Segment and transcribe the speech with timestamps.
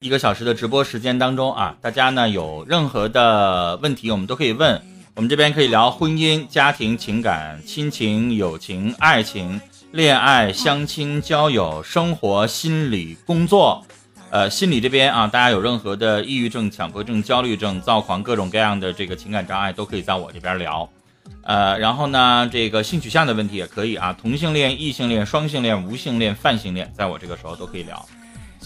[0.00, 4.78] 一个小时的直播时间当中啊，大家呢有任何的问题，我们都可以问。
[5.14, 9.58] 我们这边可以聊婚姻、家庭、情感、亲情、友情、爱情、
[9.92, 13.82] 恋爱、相亲、交友、生活、心理、工作。
[14.28, 20.86] 呃，心理这边啊，大家有任何的抑郁症、强迫症、焦虑症、躁狂，各种各样的这个情感障碍，都可以在我这边聊。
[21.42, 28.06] 呃，然后呢，这个性取向的问题也可以啊，同性恋、异性恋、双性恋、无性恋、泛性恋，在我这个时候都可以聊。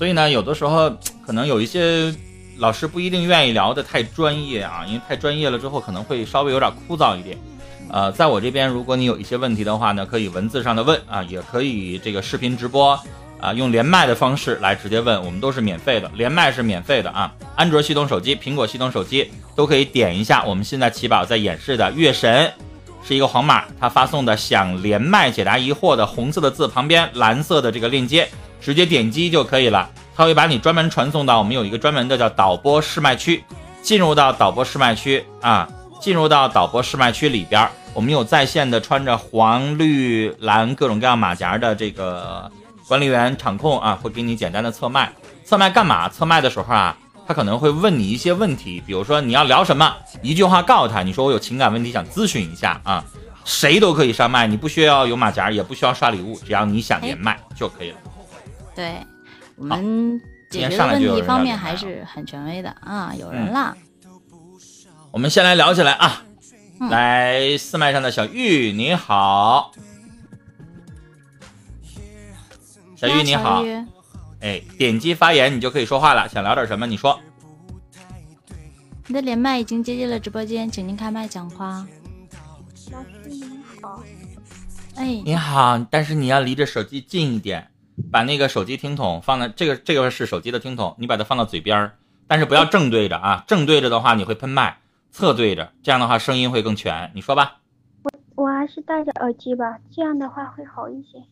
[0.01, 0.89] 所以呢，有的时候
[1.27, 2.14] 可能有一些。
[2.57, 7.37] 老师不一定愿意聊的太专业啊，因为太专业了之后可能会稍微有点枯燥一点。
[7.91, 12.98] 呃，在我这边，如果你有一些问题的话呢，可以文字上的问啊，也可以这个视频直播
[13.41, 17.32] 啊，用连麦的方式来直接问，我们都是免费的，连麦是免费的啊。
[17.57, 22.52] 安卓系统手机、苹果系统手机都可以点一下，我们现在奇宝在演示的月神
[23.02, 28.29] 是一个黄码，他发送的想连麦解答疑惑的红色的字旁边蓝色的这个链接，
[28.60, 29.88] 直接点击就可以了。
[30.16, 33.42] 他会把你专门传送到我们有一个专门的叫导播试麦区，
[33.82, 35.68] 进入到导播试麦区啊，
[36.01, 42.51] 进入到导播试麦区里边，我们有在线的穿着黄绿蓝各种各样马甲的这个
[42.87, 45.12] 管理员场控啊，会给你简单的测麦。
[45.45, 46.09] 测麦干嘛？
[46.09, 53.04] 测麦的时候啊，他可能会问你一些问题，比如说你要聊什么，一句话告诉他，你说我有情感问题想咨询一下啊，
[53.45, 57.96] 谁都可以上麦，你不需要有马甲，也不需要刷礼物，只要你想连麦就可以了。
[58.74, 58.95] 对。
[59.61, 63.77] 我们解决的问题方面还是很权威的啊，有人了。
[65.11, 66.22] 我们先来聊起来啊，
[66.89, 69.71] 来四麦上的小玉你好，
[72.97, 73.62] 小玉你好，
[74.41, 77.21] 哎，点击发言你就可以说话了，想聊点什么你说。
[79.09, 81.87] 你的连麦已经接进了直播间，请您开麦讲话。
[82.93, 83.44] 老师你
[83.83, 84.03] 好，
[84.94, 87.69] 哎，你好，但是你要离着手机近一点。
[88.10, 94.78] 把那个手机听筒放在这个这个是手机的听筒，你把它放到嘴边儿，但是不要正对着啊，正对着的话你会喷麦，
[95.10, 97.10] 侧对着，这样的话声音会更全。
[97.15, 97.59] 你说吧，
[98.03, 101.22] 我我还是戴着耳机吧，这样的话会好一些。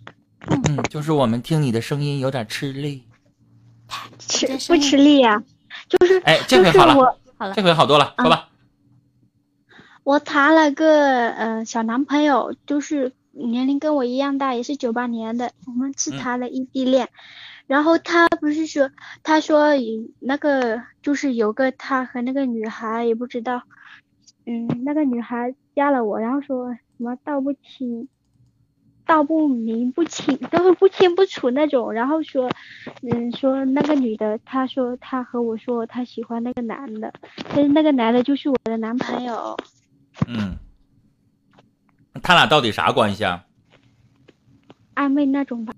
[0.46, 3.04] 嗯，就是我们听你的声音有点吃力，
[4.18, 5.42] 吃不吃力呀？
[5.88, 6.94] 就是哎，这回好了，
[7.36, 8.48] 好了，这回好多了，说吧。
[10.04, 13.12] 我谈了个嗯小男朋友，就是。
[13.38, 17.08] 年龄跟我一样大，也是九八年的，我们是谈了异地恋。
[17.66, 18.90] 然后他不是说，
[19.22, 19.72] 他说
[20.20, 23.62] 那个就是有个他和那个女孩也不知道，
[24.46, 28.08] 嗯，那个女孩加了我，然后说什么道不清、
[29.04, 31.92] 道不明不清，都是不清不楚那种。
[31.92, 32.50] 然后说，
[33.02, 37.12] 嗯，说那个女的，她说她和我说她喜欢那个男的，
[37.54, 39.56] 但是那个男的就是我的男朋友。
[40.26, 40.56] 嗯。
[42.22, 43.44] 他俩到底啥关系啊？
[44.94, 45.74] 暧昧那种吧。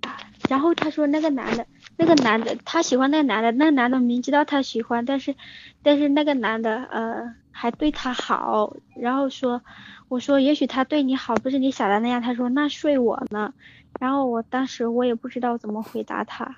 [0.49, 5.35] 然后他说那个男的，那个男的他喜欢那个男的，那个男的明知道他喜欢，但是，
[5.83, 8.75] 但是那个男的呃还对他好。
[8.97, 9.63] 然后说，
[10.09, 12.21] 我说也许他对你好不是你想的那样。
[12.21, 13.53] 他说那睡我呢。
[14.01, 16.57] 然后我当时我也不知道怎么回答他。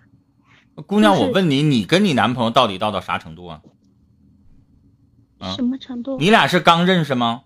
[0.86, 3.60] 姑娘，我问你，你跟你男朋友到底到到啥程度啊？
[5.56, 6.18] 什么程度？
[6.18, 7.42] 你俩是刚认识吗？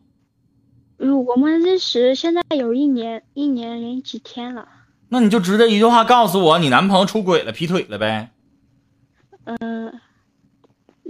[0.98, 4.66] 嗯，我们认识现在有一年，一年零几天了。
[5.08, 8.30] 那你就直接一句话告诉我，你男朋友出轨了，劈腿了呗？
[9.44, 10.00] 嗯，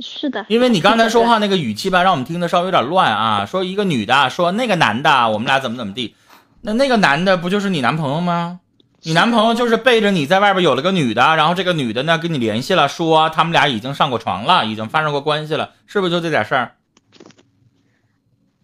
[0.01, 0.45] 是的。
[0.49, 3.47] 因为你刚才说话那个语气吧，让我们听的稍微有点乱啊。
[3.47, 6.15] 说一个女的说那个男的，我们俩怎么怎么地？
[6.61, 8.61] 那那个男的不就是你男朋友吗？
[9.03, 16.73] 你男朋友就是背着你在外边有了个女的，然后这个女的呢跟你联系了，说他们俩已经上过床了，已经发生过关系了，是不是就这点事儿？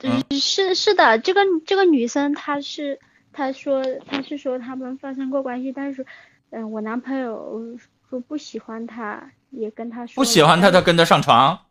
[0.03, 2.99] 嗯，是是的，这个这个女生她是
[3.33, 6.05] 她说她是说他们发生过关系，但是
[6.51, 7.79] 嗯，我男朋友
[8.11, 11.67] 说不喜欢她，也跟她说不喜欢她，她跟她上床，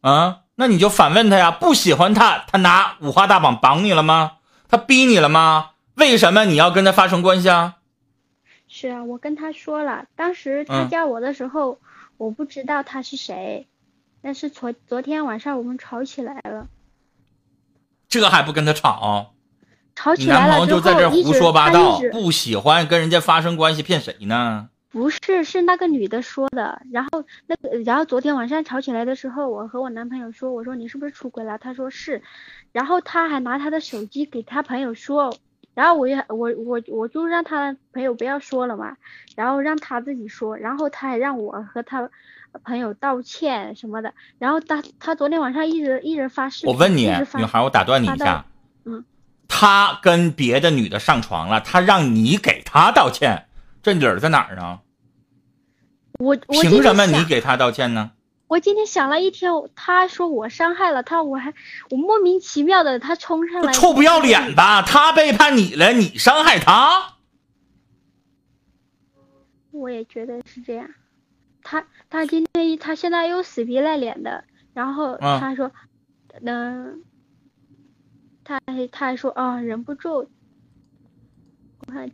[0.00, 4.38] 啊，那你就反问他呀，不喜欢他，他拿五花大绑绑你了吗？
[4.68, 5.70] 他逼你了吗？
[5.94, 7.76] 为什么你要跟他发生关系啊？
[8.68, 11.80] 是啊，我跟他说了，当时他叫我的时候，
[12.16, 13.66] 我不知道他是谁。
[14.20, 16.68] 但是昨昨天晚上我们吵起来了，
[18.08, 19.34] 这还不跟他吵？
[19.94, 24.68] 吵起来了就在这胡说八道，不喜欢跟人家发生关系，骗谁呢？
[24.90, 26.80] 不是，是那个女的说的。
[26.92, 31.58] 然后那个，然后昨天晚上吵起来的时候，我和我男朋友说，我说你是不是出轨了？
[31.58, 32.22] 他说是。
[32.72, 35.36] 然后他还拿他的手机给他朋友说，
[35.74, 38.96] 然后我也我我我就让他朋友不要说了嘛，
[39.34, 42.08] 然后让他自己说，然后他还让我和他。
[42.64, 46.72] 朋友道歉什么的，然后他他昨天晚上一直一直发视频。
[46.72, 47.02] 我问你，
[47.36, 48.44] 女孩，我打断你一下。
[48.84, 49.04] 嗯。
[49.46, 53.48] 他跟别的女的上床了，他让你给他道歉，
[53.82, 54.80] 这理儿在哪儿呢？
[56.18, 58.12] 我凭什么你给他道歉呢？
[58.46, 61.54] 我今天想了一天，他说我伤害了他，我还
[61.90, 64.82] 我莫名其妙的他冲上来，臭不要脸吧？
[64.82, 67.16] 他背叛你了，你伤害他？
[69.70, 70.88] 我也觉得是这样。
[71.70, 75.70] 他他今天他现在又死皮赖脸的，然后他说，
[76.42, 77.02] 嗯，
[78.42, 80.26] 他还他还说啊，忍不住，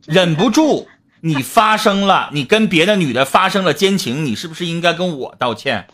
[0.07, 0.89] 忍不住，
[1.21, 5.87] 你发生了，你跟别的女的发生了奸情，你是不是应该跟我道歉？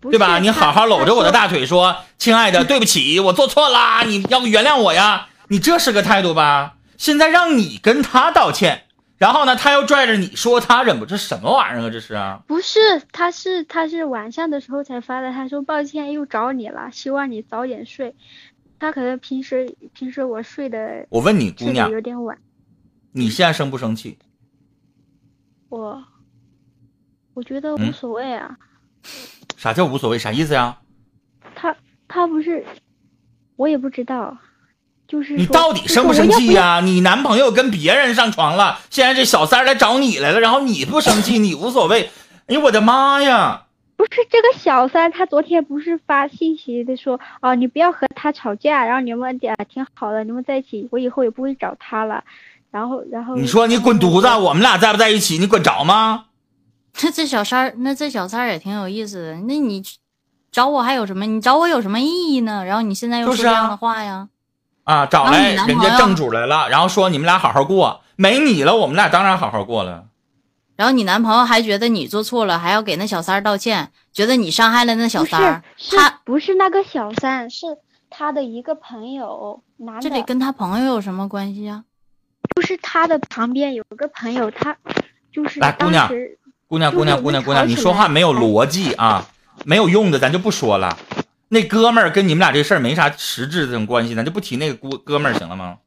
[0.00, 0.40] 对吧？
[0.40, 6.74] 你好好搂着我的大腿说：“亲爱的，对不起，我做错啦，你要不原谅我呀。”你这是个态度吧？
[6.96, 8.85] 现在让你跟他道歉，
[9.18, 11.90] 然后呢，他又拽着你说他忍不，这什么玩意儿啊？
[11.90, 12.42] 这是啊？
[12.46, 12.78] 不是，
[13.12, 15.32] 他是他是晚上的时候才发的。
[15.32, 18.14] 他说抱歉，又找你了，希望你早点睡。
[18.78, 22.38] 他可能平时平时我睡的，我问你，姑娘有点晚，
[23.12, 24.18] 你现在生不生气？
[25.70, 26.04] 我
[27.32, 28.58] 我觉得无所谓啊。
[29.56, 30.18] 啥叫无所谓？
[30.18, 30.78] 啥意思呀？
[31.54, 31.74] 他
[32.06, 32.66] 他不是，
[33.56, 34.36] 我也不知道，
[35.08, 36.80] 就是你到底生不生气呀？
[36.82, 42.10] 你男朋友跟别人上床了，现在这小三来找你来了，然后你不生气，你无所谓。
[42.46, 43.62] 哎呦我的妈呀！
[43.96, 52.22] 不是这个小三，他昨天不是发信息的说，哦，你不要和他吵架，然后你们俩挺好的，你们在一起，我以后也不会找他了。
[52.70, 54.28] 然后然后你说你滚犊子！
[54.28, 55.38] 我们俩在不在一起？
[55.38, 56.26] 你滚着吗？
[57.02, 59.36] 那这小三儿，那这小三儿也挺有意思的。
[59.42, 59.82] 那你
[60.52, 61.24] 找我还有什么？
[61.24, 62.64] 你找我有什么意义呢？
[62.64, 64.28] 然后你现在又说这样的话呀？
[64.86, 70.04] 啊，找来人家正主来了，然后说你们俩好好过，没你了，我们俩当然好好过了。
[70.76, 75.62] 然后你男朋友还觉得你做错了，还要给那小三儿道歉，觉得你伤害了那小三儿。
[75.90, 77.66] 他不是那个小三，是
[78.08, 80.00] 他的一个朋友，男的。
[80.02, 81.82] 这里跟他朋友有什么关系啊？
[82.54, 84.76] 就是他的旁边有个朋友，他
[85.32, 86.08] 就是来姑娘。
[86.68, 89.26] 姑娘，姑娘，姑娘，姑娘，你说话没有逻辑啊，
[89.64, 90.96] 没有用的，咱就不说了。
[91.48, 95.78] 那哥们儿跟你们俩这事儿没啥实质这种关系，咱就不提那个哥哥们儿行了吗？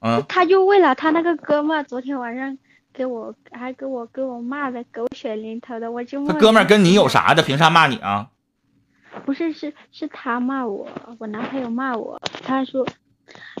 [0.00, 2.58] 嗯，他就为了他那个哥们儿，昨天晚上
[2.92, 7.42] 给我还给我给我骂的狗血淋头的，我就他哥们儿跟你有啥的？
[7.42, 8.30] 凭啥骂你啊？
[9.26, 10.88] 不是，是是他骂我，
[11.18, 12.86] 我男朋友骂我，他说，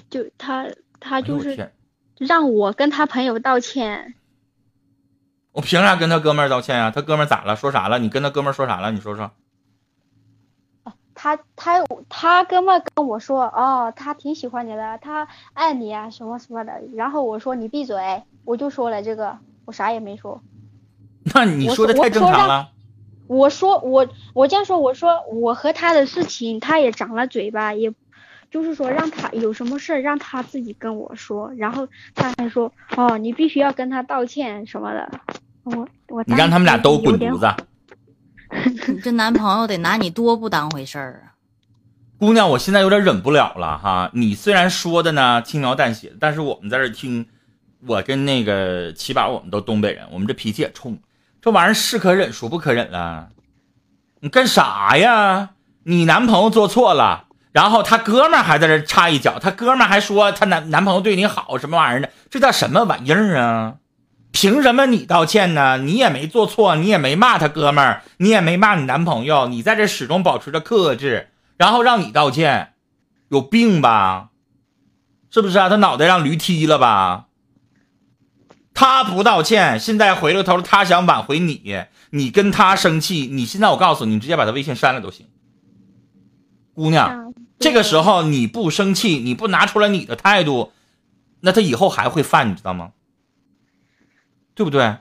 [0.08, 0.66] 就他
[0.98, 1.70] 他就是
[2.18, 4.14] 让我跟他朋友道歉。
[5.52, 6.90] 我凭啥跟他哥们儿道歉呀？
[6.90, 7.54] 他哥们儿咋了？
[7.54, 7.98] 说啥了？
[7.98, 8.90] 你跟他哥们儿说啥了？
[8.90, 9.30] 你说说。
[11.22, 16.72] 他他他哥们跟我说，哦，他挺喜欢你的，他爱你啊，什么什么的。
[16.96, 20.42] 然后我说你闭嘴，我就说了这个，我啥也没说。
[21.32, 22.70] 那你说的太正常了。
[23.28, 27.94] 我说我我这样说，我说我和他的事情，他也长了嘴巴，也
[28.50, 31.52] 就是说让他有什么事儿让他自己跟我说。
[31.56, 31.86] 然后
[32.16, 35.08] 他还说，哦，你必须要跟他道歉什么的。
[35.62, 37.46] 我我你让他们俩都滚犊子！
[38.88, 41.32] 你 这男朋友得拿你多不当回事儿啊！
[42.18, 44.10] 姑娘，我现在有点忍不了了哈。
[44.12, 47.26] 你虽然说的呢轻描淡写，但是我们在这听，
[47.86, 50.98] 我跟那个七宝，我们都东北人，我们这脾气也冲，
[51.40, 53.30] 这玩意儿是可忍孰不可忍了。
[54.20, 55.50] 你干啥呀？
[55.84, 63.76] 你男朋友做错了，然后他哥们儿还在这插一脚，他哥们儿还说他男男朋友对你好什么玩意儿的，这叫什么玩意儿啊？
[64.32, 65.78] 凭什么你道歉呢？
[65.78, 71.28] 你也没做错，你也没骂他哥们儿，你也没骂你男朋友，你在这始终保持着克制，
[71.58, 72.72] 然后让你道歉，
[73.28, 74.30] 有病吧？
[75.30, 75.68] 是不是啊？
[75.68, 77.26] 他脑袋让驴踢了吧？
[78.74, 85.26] 他不道歉，现在回了头，他想挽回你，你跟他生气，你现在我告诉你，你直接把他微信删了都行。
[86.74, 90.72] 姑娘，这个时候你不生气，你不拿出来你的态度，
[91.40, 92.92] 那他以后还会犯，你知道吗？
[94.54, 94.96] 对不对？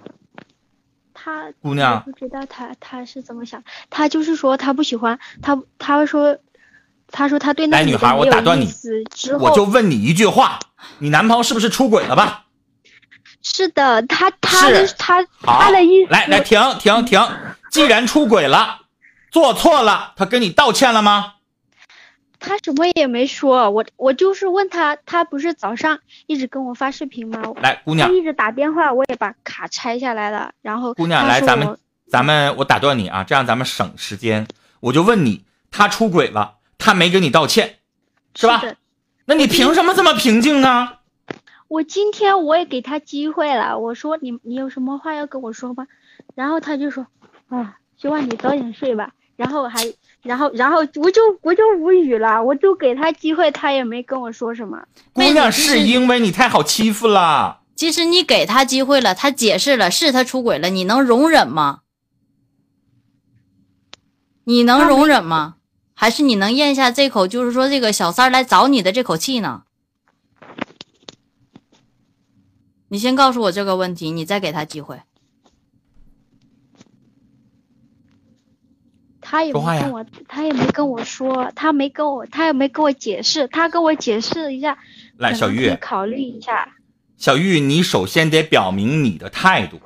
[1.14, 6.38] 他姑娘不知道他他是怎么想，他就是说他不喜欢他，他说
[7.12, 8.68] 他说他对那女孩我打断你，
[9.40, 10.58] 我就问你一句话，
[10.98, 12.46] 你男朋友是不是出轨了吧？
[13.44, 17.22] 是的，他他的他他的意思来来停停停，
[17.70, 18.82] 既然出轨了，
[19.32, 21.34] 做错了，他跟你道歉了吗？
[22.42, 27.54] 他什么也没说，我我就是问他，他不是早上一直跟我发视频吗？
[27.62, 30.52] 来，姑娘，他一直打电话，我也把卡拆下来了。
[30.64, 34.48] 然后，姑娘，来，咱们咱们我打断你啊，这样咱们省时间。
[34.80, 37.76] 我就问你，他出轨了，他没跟你道歉，
[38.36, 38.64] 是吧？
[39.26, 40.94] 那你凭什么这么平静呢？
[41.68, 45.86] 我今天我也给他机会了，我说你你有什么话要跟我说吗？
[46.34, 47.06] 然后他就说
[47.50, 49.12] 啊，希望你早点睡吧。
[49.36, 49.80] 然后还。
[50.24, 54.84] 然后，然后我就我就无语了，我就给他机会，他也没跟我说什么。
[55.14, 57.62] 姑娘，是因为你太好欺负了。
[57.76, 61.80] 其实你给他机会了，他解释了，是他出轨了，你能容忍吗？
[64.44, 65.56] 你能容忍吗？
[65.96, 69.64] 还是你能咽下这口，就是说这个小三儿来找你的这口气呢？
[72.90, 75.02] 你先告诉我这个问题，你再给他机会。
[79.32, 84.78] 他也没跟我，他也没跟我说，他没跟我，他也没跟我解释，他跟我解释一下。
[85.16, 86.68] 来，小玉，考虑一下。
[87.16, 89.80] 小玉，你首先得表明你的态度，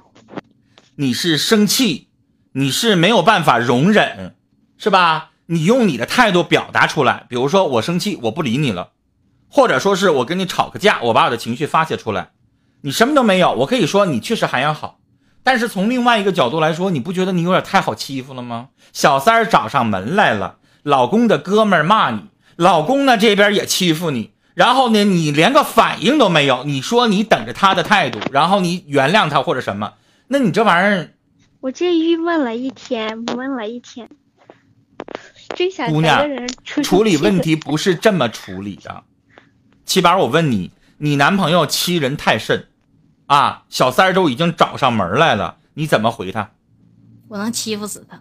[0.95, 2.07] 你是生气，
[2.53, 4.33] 你是没有办法容忍，
[4.79, 5.29] 是吧？
[5.45, 8.93] 你用你的态度表达出来，比如说我生气，我不理你了，
[9.47, 12.31] 或者说是我跟你吵个架，我把我的情绪发泄出来。
[12.81, 14.97] 你什么都没有，我可以说你确实涵养好，
[15.45, 18.69] 但是从另外一个角度来说，你不觉得你有点太好欺负了吗？
[18.91, 22.21] 小三儿找上门来了，老公的哥们儿骂你，
[22.55, 29.93] 老公呢这边也欺负你，然后呢你连个反应都没有，你说你等着他的态度，然后你原谅他或者什么，
[30.29, 31.09] 那你这玩意儿，
[31.61, 34.09] 我这郁闷了一天，闷了一天。
[35.87, 36.27] 姑娘，
[36.63, 39.03] 处理问题不是这么处理的。
[39.85, 42.67] 七宝，我问你，你男朋友欺人太甚，
[43.27, 46.51] 啊，小三儿都已经找上门来了，你怎么回他？
[47.27, 48.19] 我能欺负死他。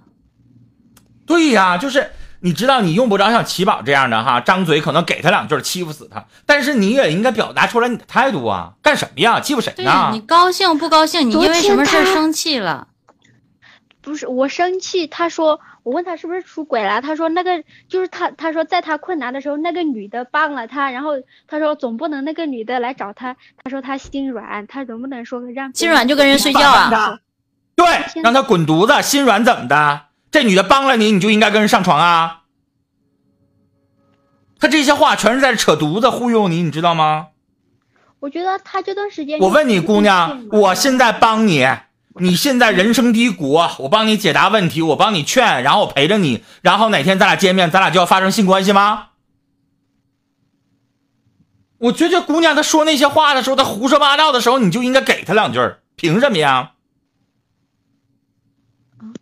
[1.27, 8.75] 对呀，就是你知道，你用不着像七宝这样的哈，张嘴可能给他两句欺负死他，但是你也应该表达出来你的态度啊！
[8.83, 9.41] 干什么呀？
[9.41, 10.11] 欺负谁呢？
[10.13, 11.29] 你高兴不高兴？
[11.29, 12.89] 你因为什么事生气了？
[14.01, 15.61] 不是我生气，他说。
[15.85, 21.13] 我问他是不是出轨了，他说那个就是他，他说在他困难的时候那个女的帮了他，然后
[21.47, 27.21] 他说总不能那个女的来找他，他说他心软，他能不能说让心软就跟人睡觉啊？
[27.77, 27.87] 对，
[28.23, 30.07] 让他滚犊子，心软怎么的？
[30.31, 32.45] 这女的帮了你，你就应该跟人上床啊？
[34.59, 37.29] 他这些话全是在扯犊子忽悠你，你知道吗？
[38.21, 41.67] 我觉得他这段时间，我问你姑娘，我现在帮你。
[42.21, 49.09] 你现在人生低谷，我帮你解答问题，我帮你劝，然后我陪着你，然后哪天咱俩见面，咱俩就要发生性关系吗？
[51.79, 55.59] 我觉得姑娘她说那些话的时候，她胡说八道的时候，你就应该给她两句
[55.97, 56.75] 凭什么呀？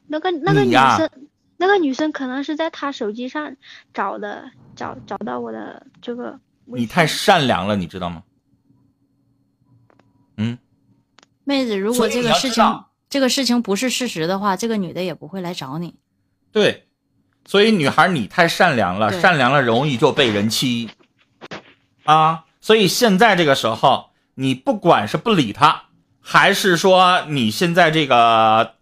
[0.06, 1.10] 那个那个女生，
[1.56, 3.56] 那个女生可能是在她手机上
[3.94, 6.38] 找的，找找到我的这个。
[6.66, 8.22] 你太善良了，你知道吗？
[10.36, 10.58] 嗯。
[11.44, 15.96] 妹子，如果这个事情这个事情不是事实的话，这个女的也不会来找你。
[16.50, 16.86] 对，
[17.46, 20.90] 所以女孩你太善良了，善良了容易就被人欺
[22.04, 22.44] 啊。
[22.60, 25.84] 所以现在这个时候，你不管是不理他，
[26.20, 28.74] 还是说你现在这个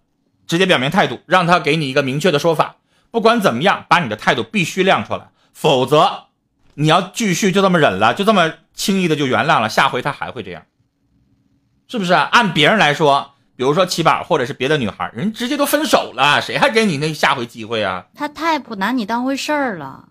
[0.47, 2.76] 直接表明态度，让他给你一个明确的说法。
[3.11, 6.26] 不管怎么样，把你的态度必须亮出来，否则
[6.75, 10.62] 你要继续就这么忍了，就这么轻易的就原谅了，下回他还会这样。
[11.90, 18.06] 是不是按别人来说，比如说七宝或者是别的女孩，人直接都分手了，谁还给你那下回机会啊？
[18.14, 20.11] 他太不拿你当回事儿了。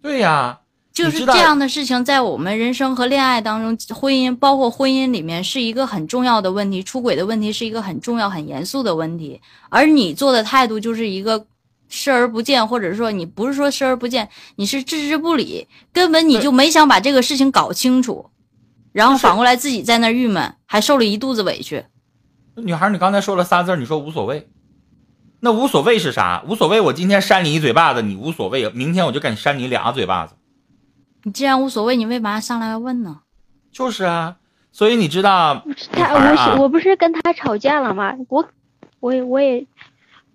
[0.00, 9.38] 对呀，就是这样的事情，在我们人生和恋爱当中，婚姻包括婚姻里面是一个很重要的问题，出轨的问题是一个很重要、很严肃的问题。
[9.68, 11.44] 而你做的态度就是一个
[11.90, 14.26] 视而不见，或者说你不是说视而不见，
[14.56, 18.30] 你是置之不理，根本你就没想把这个事情搞清楚。
[18.92, 21.86] 然后反过来自己在那郁闷，还受了一肚子委屈。
[22.56, 24.50] 女孩，你刚才说了仨字，你说无所谓，
[25.40, 26.44] 那无所谓是啥？
[26.46, 30.34] 无所谓，我今天扇你一嘴巴子，你无所谓；明天我就敢扇你俩嘴巴子。
[31.22, 33.20] 你既然无所谓，你为嘛上来要问呢？
[33.72, 34.36] 就是啊，
[34.70, 38.14] 所以你知道，他我我不是跟他吵架了吗？
[38.28, 38.46] 我
[39.00, 39.66] 我也我也，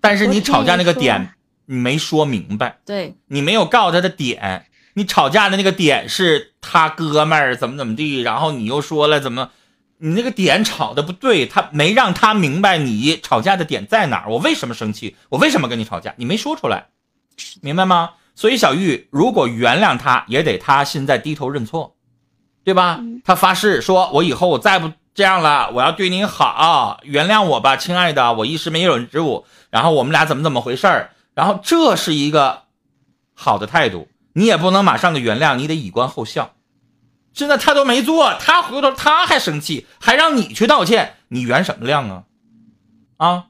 [0.01, 1.35] 但是你吵架那个点
[1.67, 4.65] 你没说明白，对你没有告诉他的点。
[4.95, 9.51] 你吵架的那个点是他哥们儿怎么怎么地，然后你又说了怎么，
[9.99, 16.87] 你那个点吵的不对，他没让他明白你吵架的点在哪儿，我为什么生气，我为什么跟你吵架，你没说出来，
[17.61, 18.11] 明白吗？
[18.35, 21.95] 所以小玉如果原谅他，也得他现在低头认错，
[22.65, 22.99] 对吧？
[23.23, 32.63] 他发誓说，我以后我再不这样了，我要对你好，原谅我吧，亲爱的，我一时没有之物，然后我们俩怎么怎么回事儿，然后这是一个
[33.33, 34.09] 好的态度。
[34.33, 36.51] 你也不能马上的原谅，你得以观后效。
[37.37, 42.23] 现在他都没做，他回头他还生气，还让你去道歉，你原什么亮啊？
[43.17, 43.45] 啊！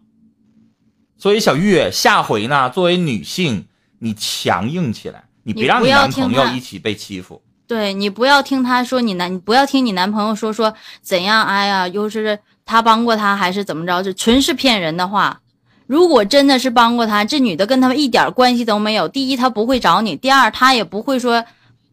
[1.18, 3.66] 所以小玉，下回呢，作为女性，
[4.00, 7.42] 你强硬起来，你别让你男朋友一起被欺负。
[7.66, 11.46] 对你不要听他说你男，你不要听你男朋友说说怎样？
[11.46, 14.04] 哎呀，又是他帮过他，还是怎么着？
[14.04, 15.40] 这纯是骗人的话。
[15.86, 19.08] 如果真的是帮过他，这女的跟他们一点关系都没有。
[19.08, 21.46] 第一，他不会找你；第二，他也不会说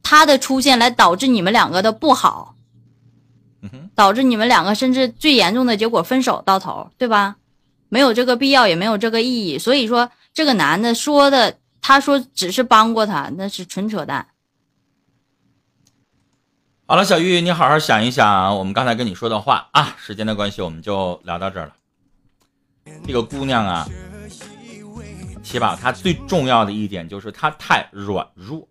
[0.04, 2.54] 他的出现来导致你们两个的不好。
[3.62, 7.36] 嗯哼，导致你们两个甚至最严重的结果分手到头，对吧？
[7.88, 9.58] 没有这个必要，也没有这个意义。
[9.58, 14.28] 所以说，这个男的说的，他说只是帮过他，那是纯扯淡。
[16.86, 19.96] 好了，小玉，你好好想一想我们刚才跟你说的话啊。
[19.96, 21.74] 时间的关系，我们就聊到这儿了。
[23.06, 23.88] 这个姑娘啊，
[25.42, 28.68] 起码她最重要的一点就是她太软弱，对，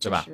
[0.00, 0.24] 对吧？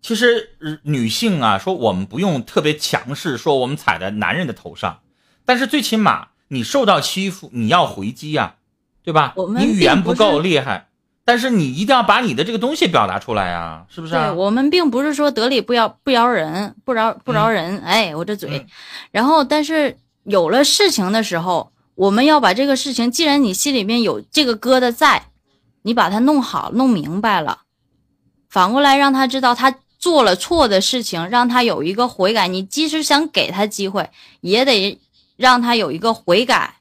[0.00, 5.00] 其实呃女性啊，说我们不用特别强势，说我们踩在男人的头上，
[5.44, 8.54] 但是最起码你受到欺负，你要回击呀、
[9.02, 9.46] 对吧我？
[9.46, 10.88] 们你语言不不够厉害，
[11.24, 14.32] 但是你一定要把你的这个东西表达出来啊，是不是、对啊？
[14.32, 17.80] 我们并不是说得理不饶不饶人，不饶不饶人。
[17.80, 18.66] 哎，我这嘴，嗯
[19.10, 25.30] 然后但是有了事情的时候，我们要把这个事情，既然你心里面有这个疙瘩在，
[25.82, 27.62] 你把它弄好弄明白了，
[28.48, 32.48] 反过来让他知道他做了错的事情，让他有一个悔改。
[32.48, 34.98] 你即使想给他机会，也得
[35.36, 36.76] 让他有一个悔改，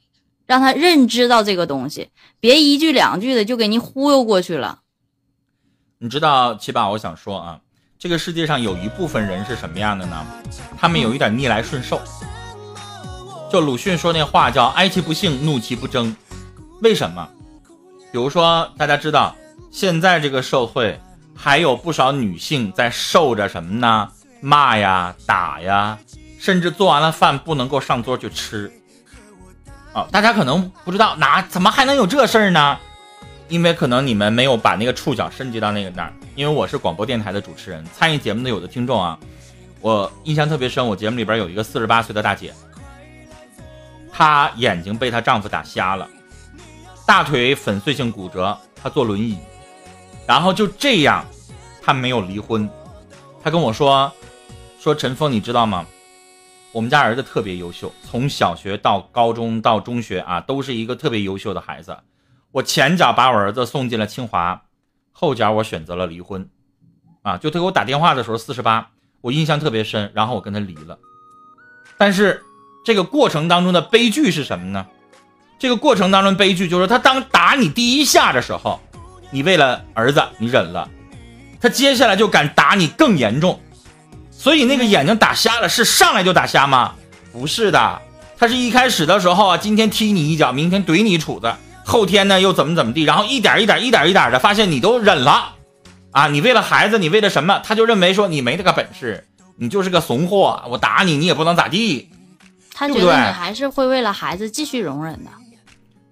[0.46, 2.10] 让他认知到这个东西，
[2.40, 4.80] 别一句两句的就给你忽悠过去了。
[6.00, 7.60] 你知道，七爸我想说啊，
[7.98, 10.26] 这个世界上有一部分人是什么样的呢？
[10.78, 12.00] 他们有一点逆来顺受。
[13.52, 16.16] 就鲁迅说那话叫“哀其不幸，怒其不争”，
[16.84, 17.28] 为什么？
[18.12, 19.36] 比如说，大家知道，
[19.72, 21.00] 现在这个社会
[21.38, 24.10] 还有不少女性在受着什么呢？
[24.42, 25.98] 骂呀、打呀，
[26.40, 28.72] 甚至做完了饭不能够上桌去吃。
[29.94, 32.78] 啊、大家可能不知道，哪怎么还能有这事儿呢？
[33.48, 36.14] 因为可能你们没有把那个触角伸及到那个那儿。
[36.36, 39.18] 因为我是广播电台的主持人，参与节目的有的听众啊，
[39.80, 40.86] 我印象特别深。
[40.86, 42.54] 我节目里边有一个四十八岁的大姐，
[44.12, 46.08] 她眼睛被她丈夫打瞎了，
[47.08, 49.40] 大腿粉碎性骨折，她坐轮椅，
[50.28, 51.26] 然后就这样，
[51.82, 52.70] 他没有离婚。
[53.42, 54.12] 他跟我说，
[54.78, 55.86] 说陈峰，你知道吗？
[56.74, 61.98] 我们家儿子特别优秀，从小学到高中到中学啊，都是一个特别优秀的孩子。
[62.52, 64.62] 我前脚把我儿子送进了清华，
[65.14, 66.50] 后脚我选择了离婚，
[67.22, 68.90] 啊，就他给我打电话的时候四十八，
[69.22, 71.00] 我印象特别深，然后我跟他离了。
[71.98, 72.44] 但是
[72.84, 74.86] 这个过程当中的悲剧是什么呢？
[75.58, 78.80] 这个过程当中悲剧就是他当打你第一下的时候，
[79.30, 80.90] 你为了儿子你忍了，
[81.60, 83.60] 他接下来就敢打你更严重，
[84.32, 86.94] 所以那个眼睛打瞎了是上来就打瞎吗？
[87.32, 88.02] 不是的，
[88.38, 91.54] 他是一开始的时候啊，今天踢你一脚，明天怼你一杵子。
[91.84, 95.56] 后天呢又怎么怎么地，然后一点一点一点一点的发现你都忍了，
[96.12, 97.62] 啊，你为了孩子，你为了什么？
[97.64, 99.26] 他就认为说你没那个本事，
[99.58, 102.10] 你就是个怂货，我打你你也不能咋地。
[102.74, 105.32] 他觉得你还是会为了孩子继续容忍的。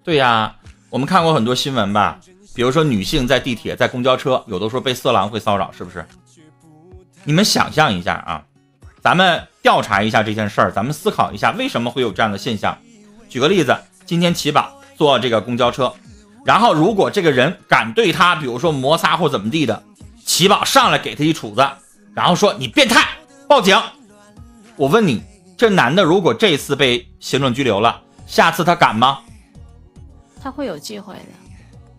[0.04, 0.56] 对呀，
[0.90, 2.20] 我们看过很多新闻吧，
[2.56, 6.06] 比如说女性在地铁、在公交车，有的时候被色狼会骚扰，是不是？
[7.26, 8.44] 你们想象一下啊，
[9.02, 12.78] 咱们调查一下这件事儿，咱们思考一下为什么会有这样的现象。
[13.28, 15.94] 举个例子，今天起宝坐这个公交车，
[16.46, 19.84] 然后如果这个人敢对他，比如说摩擦或怎么地的，
[20.26, 21.68] 起宝上来给他一杵子，
[22.14, 23.06] 然后说你变态，
[23.50, 23.78] 报警。
[24.78, 25.22] 我问你，
[25.58, 29.20] 这男的如果这次被行政拘留了，下次他敢吗？
[30.42, 31.45] 他会有机会的。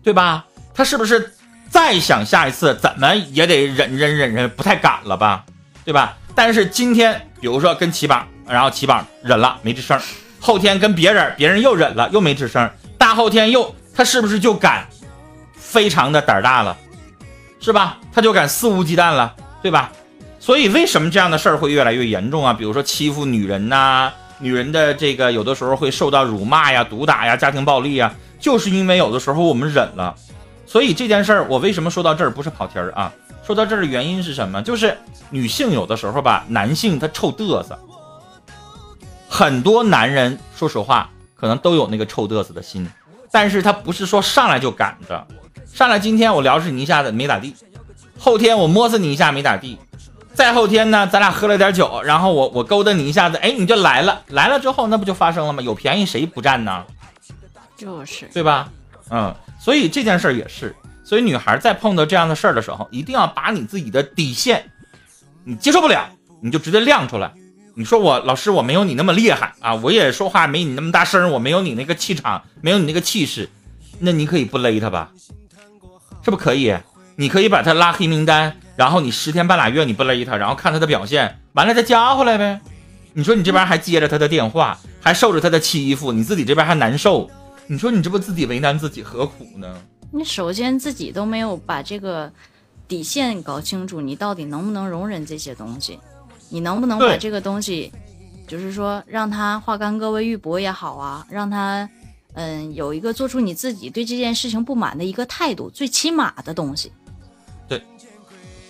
[0.07, 0.45] 对吧？
[0.73, 1.33] 他是不是
[1.69, 5.43] 再想下一次，怎么也得忍忍忍忍，不太敢了吧？
[5.83, 6.15] 对吧？
[6.33, 9.99] 但是今天，比如说跟齐宝，然后齐宝忍了没吱声，
[10.39, 14.87] 后天跟别人，别人又忍了又没吱声，大后天又他是不是就敢，
[15.57, 16.77] 非常的胆儿大了，
[17.59, 17.97] 是吧？
[18.13, 19.91] 他就敢肆无忌惮了，对吧？
[20.39, 22.53] 所以为什么这样的事儿会越来越严重啊？
[22.53, 30.15] 比如说欺负女人呐、女人的这个有的时候会受到辱骂呀、毒打呀、家庭暴力呀，就是因为有的时候我们忍了。
[30.65, 33.11] 所以这件事儿，我为什么说到这儿不是跑题儿啊？
[33.45, 34.61] 说到这儿的原因是什么？
[34.61, 34.97] 就是
[35.29, 37.79] 女性有的时候吧，男性他臭嘚瑟。
[39.29, 42.85] 很多男人说实话，可能都有那个臭嘚瑟的心，
[43.31, 45.25] 但是他不是说上来就赶着，
[45.73, 47.55] 上来今天我撩死你一下子没咋地，
[48.19, 49.77] 后天我摸死你一下没咋地，
[50.33, 55.61] 再后天呢，咱俩喝了点酒，然后我我勾搭你一下子，哎，你就来了，来了之后那不就发生了吗？
[55.61, 56.83] 有便宜谁不占呢？
[57.77, 58.69] 就是对吧？
[59.09, 64.69] 嗯，所以这件事儿也是，所以女孩在碰到这样的事儿的时候，一定要把你自己的底线，
[65.45, 66.09] 你接受不了，
[66.41, 67.31] 你就直接亮出来。
[67.75, 73.47] 你说我老师我没有你那么厉害啊，我也说话没你那么大声，我没有你那个气场，没有你那个气势，
[73.99, 75.11] 那你可以不勒他吧？
[76.25, 76.75] 是不可以？
[77.15, 82.59] 你可以把他拉黑名单，然后你十天半拉月你不勒他，然后看他的表现，完了再加回来呗。
[83.13, 87.29] 你说你这边还接着他的电话，还受着他的欺负，你自己这边还难受，
[87.67, 89.75] 你说你这不自己为难自己，何苦呢？
[90.09, 92.31] 你首先自己都没有把这个
[92.87, 95.99] 底线搞清楚，你到底能不能容忍这些东西？
[96.49, 97.91] 你能不能把这个东西，
[98.47, 101.87] 就是说让他化干戈为玉帛也好啊，让他
[102.35, 106.93] 嗯有一个做出你自己对这件事情不满的一个态度，最起码的东西。
[107.67, 107.83] 对，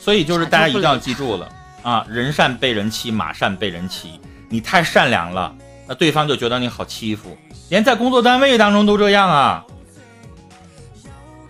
[0.02, 1.48] 所以就是大家一定要记住了
[1.84, 4.20] 啊，人善被人欺，马善被人骑。
[4.50, 5.56] 你太善良了，
[5.88, 7.38] 那对方就觉得你好欺负，
[7.70, 9.66] 连在工作单位当中都这样啊，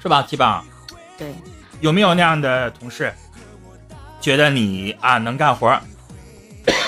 [0.02, 0.64] 是吧，七宝？
[1.18, 1.34] 对，
[1.80, 3.14] 有没有那样的同事，
[4.20, 5.80] 觉得你啊能干活？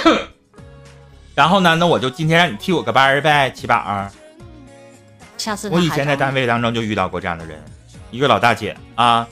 [1.35, 1.75] 然后呢？
[1.75, 4.09] 那我就今天让你替我个班儿呗，七宝。
[5.37, 7.63] 下次我以前在单位当中就遇到过这样的人，
[8.11, 9.25] 一个老大姐啊，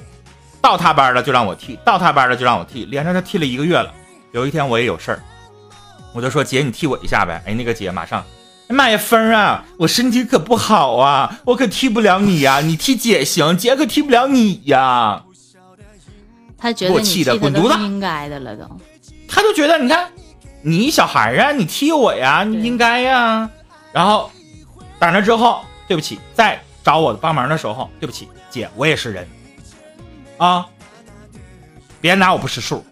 [0.61, 3.93] 到她班了就让我替，到她班了就让我替，连着他替了一个月了。
[4.31, 5.19] 有一天我也有事儿，
[6.13, 7.41] 我就说姐你替我一下呗。
[7.45, 8.25] 哎，那个姐马上，哎
[8.67, 15.23] 妈呀峰啊，我身体可不好啊，我可替不了你呀，你替姐行，姐可替不了你呀。
[16.57, 18.65] 他觉得你替的滚犊子，应该的了都。
[19.27, 20.09] 他就觉得你看。
[20.63, 23.49] 你小孩啊，你替我呀，你应该呀。
[23.93, 24.29] 然后
[24.99, 29.25] 打那之后，对不起，再找我帮忙的时候，对不起，姐，我也是人
[30.37, 30.65] 啊，
[32.01, 32.83] 别拿我不识数。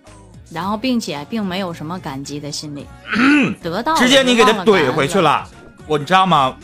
[0.52, 2.86] 然后，并且并没有什么感激的心理，
[3.62, 5.46] 得到直接你给他怼回去了。
[5.88, 6.56] 我你知道吗？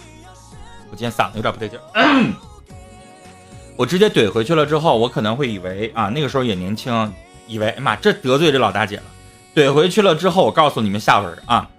[0.90, 2.34] 我今天嗓子有点不对劲儿。
[3.78, 7.14] 我直接怼回去了之后，我可能会以为啊，那个时候也年轻，
[7.48, 9.04] 以为哎妈，这得罪这老大姐了。
[9.56, 11.70] 怼回去了之后，我告诉你们下文啊，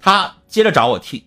[0.00, 1.26] 他接着找我替，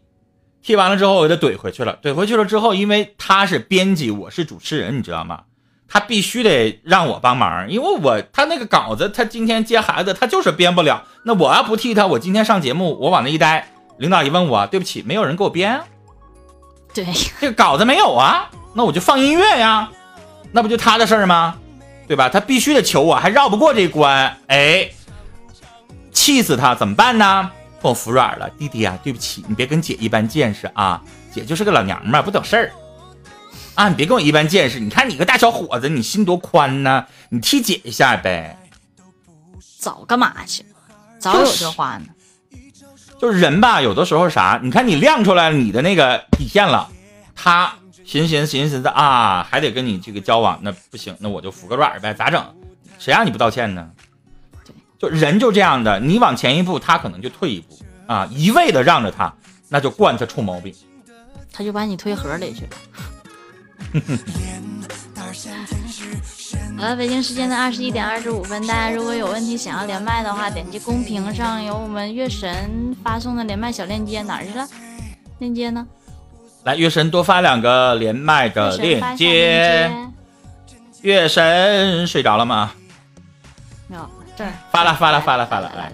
[0.61, 1.97] 替完了之后我就怼回去了。
[2.01, 5.43] 怼回去了之后，因为他是编辑，我是主持人，你知道吗？
[5.87, 11.03] 他必须得让我帮忙，因为我他那个稿子，他今天接孩子，他就是编不了。
[11.25, 15.79] 那我要不替他，我今天上节目，我往那一待，领导一问我，对不起，没有人给我编，
[16.91, 17.05] 对，
[17.39, 19.91] 这个稿子没有啊，那我就放音乐呀，
[20.51, 21.55] 那不就他的事儿吗？
[22.07, 22.27] 对吧？
[22.27, 24.89] 他必须得求我，还绕不过这关，哎。
[26.11, 27.51] 气死他，怎么办呢？
[27.81, 30.99] 我服软了，弟弟啊，对不起，你别跟姐一般见识啊，
[31.31, 32.71] 姐就是个老娘们儿，不懂事儿
[33.75, 34.79] 啊，你别跟我一般见识。
[34.79, 38.57] 你看你个大小伙子，你心多宽呢，你替姐一下呗。
[39.79, 40.65] 早干嘛去？
[41.19, 42.05] 早有这话呢。
[43.21, 46.89] 就是人吧，有的时候啥，你看你亮出来你的那个底线了，
[47.35, 47.71] 他
[48.03, 52.43] 寻思寻思寻思寻思啊，还得跟你这个交往，那不行，那我就服个软呗，咋整？
[52.97, 53.91] 谁让你不道歉呢？
[54.97, 59.31] 就人就这样的，你往前一步，他可能就退一步啊，一味的让着他，
[59.69, 60.73] 那就惯他出毛病，
[61.53, 62.71] 他就把你推河里去了。
[66.81, 74.67] 好了，北京时间的二十一点二十五分，大家如果有问题想要连麦的话，点击公屏上有我们月神发送的连麦小链接，哪儿去了？
[75.37, 75.85] 链接呢？
[76.63, 79.91] 来，月神多发两个连麦的链接。
[81.01, 82.71] 月神睡着了吗？
[83.87, 84.09] 没有。
[84.35, 85.93] 这儿发了发了发了发了，来，哎，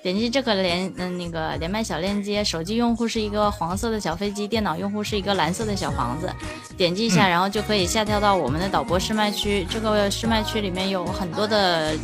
[0.00, 6.32] 点击这个连嗯那个连麦小链接，手机用户是一个黄色的小飞机，电脑用户是一个蓝色的小房子，
[6.76, 9.66] 点击一下，然后就可以下跳到我们的导播试麦区。
[9.68, 11.94] 这个试麦区里面有很多的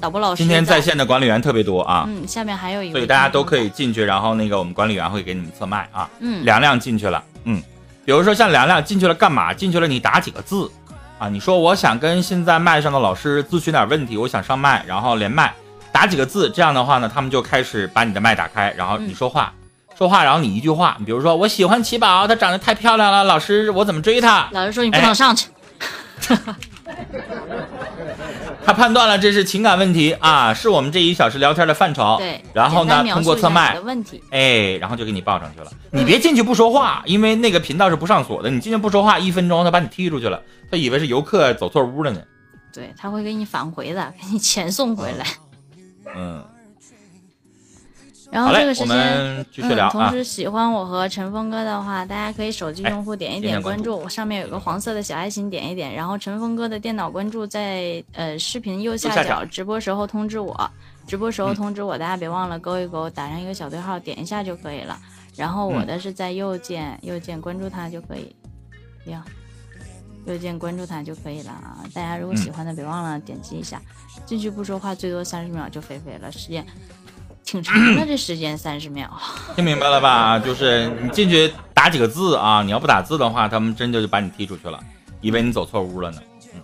[0.00, 2.04] 导播老师，今天在线的管理员特别多啊。
[2.08, 6.10] 嗯，下面还有一个，所以大家都可以进去，然后那个我们管理员会给你们测麦啊。
[6.18, 7.62] 嗯，凉凉进去了，嗯，
[8.04, 9.54] 比如说像凉凉进去了干嘛？
[9.54, 10.68] 进去了你打几个字。
[11.16, 15.54] 啊，你说我想跟现在麦上的老师咨询点问题，我想上麦，然后连麦，
[15.94, 19.52] 打几个字，这样的话呢，他们就开始把你的麦打开，然后你说话，
[19.96, 24.48] 说话，然后你一句话，你比如说我喜欢奇宝，她长得太漂亮了，老师我怎么追她？
[24.50, 25.48] 老师说你不能上去。
[28.66, 32.16] 他判断了这是情感问题啊，是我们这一小时聊天的范畴。
[32.18, 35.70] 对，然后呢，通过测麦的问题，哎，然后就给你报上去了。
[35.92, 38.50] 你别进去不说话，因为那个频道是不上锁的。
[38.50, 42.20] 你进去不说话，一分钟他把你踢出去了，他以为是游客走错屋了呢。
[42.72, 45.26] 对他会给你返回的，给你钱送回来。
[45.26, 45.43] 嗯。
[48.32, 48.96] 然后这个时间，
[49.58, 55.94] 嗯，同时喜欢我和陈峰哥的话，大家可以手机用户点一点关注，上面有个黄色的小爱心，点一点。
[55.94, 60.68] 然后陈峰哥的电脑关注在呃视频右下角，直播时候通知我，
[61.06, 64.98] 直播时候通知我，大家别忘了勾一勾，打上一个小对号，点一下就可以了。
[65.36, 68.34] 然后我的是在右键，右键关注他就可以，
[69.10, 69.24] 呀，
[70.26, 71.78] 右键关注他就可以了啊。
[71.92, 73.80] 大家如果喜欢的，别忘了点击一下。
[74.24, 76.64] 进去不说话，最多三十秒就飞飞了，时间。
[77.44, 79.10] 挺长的， 这时间三十秒，
[79.54, 80.38] 听明白了吧？
[80.38, 84.80] 就是你进去打几个字啊，你要不打字的话，他们真的就把你踢出去了，
[85.20, 86.22] 以为你走错屋了呢。
[86.54, 86.60] 嗯，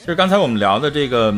[0.00, 1.34] 就是刚才我们聊的这个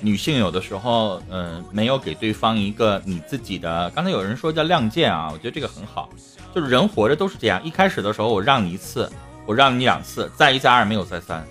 [0.00, 3.90] 女性，有的时候，嗯，没有给对方一个你自己的。
[3.90, 6.08] 刚才有人说叫亮剑啊，我觉得这个很好。
[6.54, 9.10] 就是人活着都是这样，一开始的时候我让你一次，
[9.48, 11.42] 我让你两次，再一再二没有再三，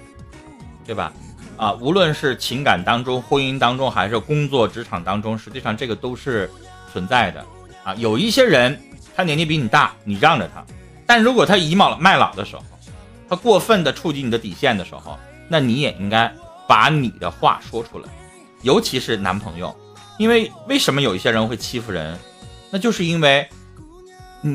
[0.85, 1.11] 对吧？
[1.57, 6.49] 啊，无论是情感当中、婚姻当中，还是工作职场当中，实际上这个都是。
[6.89, 7.45] 存在的
[7.83, 7.93] 啊。
[7.95, 8.79] 有一些人
[9.13, 10.65] 他年纪比你大，你让着他，
[11.05, 12.63] 但如果他倚老卖老的时候，
[13.29, 16.33] 他过分的触及你的底线的时候，那你也应该
[16.65, 18.07] 把你的话说出来，
[18.61, 19.75] 尤其是男朋友，
[20.17, 22.17] 因为为什么有一些人会欺负人，
[22.71, 23.47] 那就是因为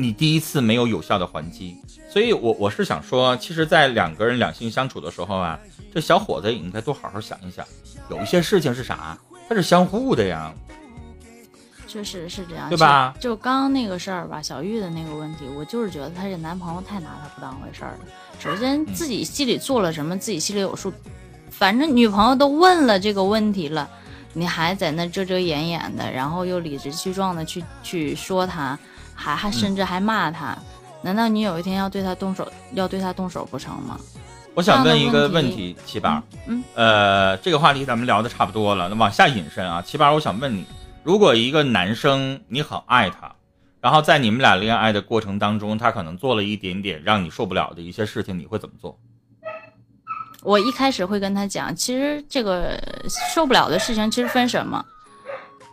[0.01, 1.77] 你第一次没有有效的还击。
[2.09, 5.59] 所以，我我是想说，其实，在两个人两性相处的时候啊，
[5.93, 7.65] 这小伙子也应该多好好想一想，
[8.09, 9.17] 有一些事情是啥，
[9.49, 10.53] 它是相互的呀。
[11.87, 13.13] 确实是这样，对吧？
[13.19, 17.99] 就刚刚那个事儿吧，小玉的那个问题，我就是觉得她这男朋友太拿她不当回事儿了。
[18.39, 20.91] 首先，自己心里做了什么，自己心里有数。
[21.51, 23.87] 反正女朋友都问了这个问题了，
[24.33, 28.77] 你还在那遮遮掩掩的，然后又理直气壮的去去说他，
[29.15, 30.57] 还还甚至还骂他。
[31.01, 33.99] 难道你有一天要对他动手，要对他动手不成吗？
[34.55, 40.65] 我想问一个问题，七八，嗯，呃，这个话题咱们聊的差不多了，那往下引申啊，七八，我想问你，
[41.03, 43.33] 如果一个男生你很爱他，
[43.81, 48.97] 然后在你们俩恋爱的过程当中，他可能做了一点点让你受不了的一些事情，你会怎么做？
[50.43, 52.79] 我一开始会跟他讲，其实这个
[53.33, 54.85] 受不了的事情，其实分什么？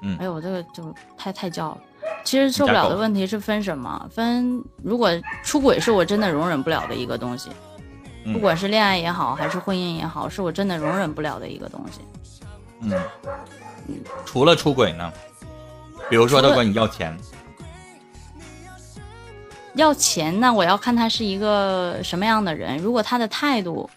[0.02, 1.78] 嗯，哎呦，我这个就太太叫了。
[2.24, 4.08] 其实受不了的问题是分什么？
[4.10, 5.10] 分如果
[5.42, 7.50] 出轨是我真的容忍不了的一个东西，
[8.32, 12.00] 不管是恋爱也好，还是婚姻也好，是我真的容忍不了的一个东西。
[12.82, 12.92] 嗯，
[14.24, 15.12] 除了出轨呢？
[16.08, 17.16] 比如说他管你要钱，
[19.74, 22.76] 要钱那我要看他是一个什么样的人。
[22.78, 23.88] 如果他的态度，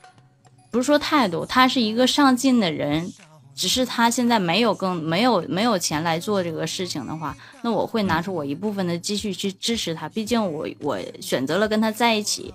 [0.70, 3.12] 不是说态度，他是一个上进的人。
[3.56, 10.10] 只是他现在没有更没有没有钱来做这个事情的话，那我会拿出我一部分的积蓄去支持他。
[10.10, 12.54] 毕竟我我选择了跟他在一起，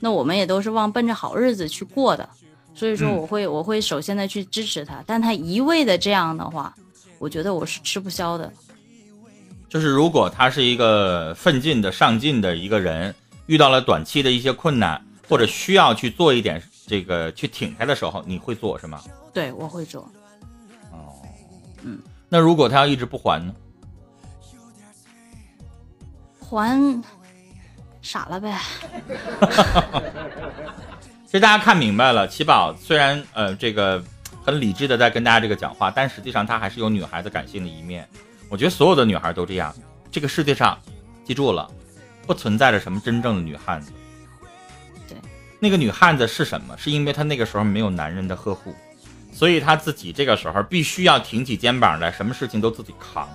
[0.00, 2.28] 那我们也都是往奔着好日子去过的，
[2.74, 5.02] 所以说我会我会首先的去支持他。
[5.06, 6.74] 但他一味的这样的话，
[7.18, 8.52] 我觉得我是吃不消的。
[9.68, 13.14] 就是如果他是一个奋进的上进的一个人，
[13.46, 19.00] 遇到了短期的一些困难或者需要去做一点这个去挺他的时候，你会做是吗？
[19.32, 20.10] 对，我会做。
[22.30, 23.52] 嗯，那如果他要一直不还呢？
[26.40, 27.02] 还
[28.00, 28.58] 傻了呗。
[31.26, 34.02] 其实大家看明白了，七宝虽然呃这个
[34.44, 38.08] 很理智的在跟大家这个讲话，但实际上他还是有女孩子感性的一面。
[38.48, 39.72] 我觉得所有的女孩都这样。
[40.10, 40.76] 这个世界上，
[41.24, 41.70] 记住了，
[42.26, 43.92] 不存在着什么真正的女汉子。
[45.06, 45.16] 对，
[45.60, 46.76] 那个女汉子是什么？
[46.76, 48.74] 是因为她那个时候没有男人的呵护。
[49.32, 53.28] 所以他自己这个时候必须要挺起肩膀来，什么事情都自己扛，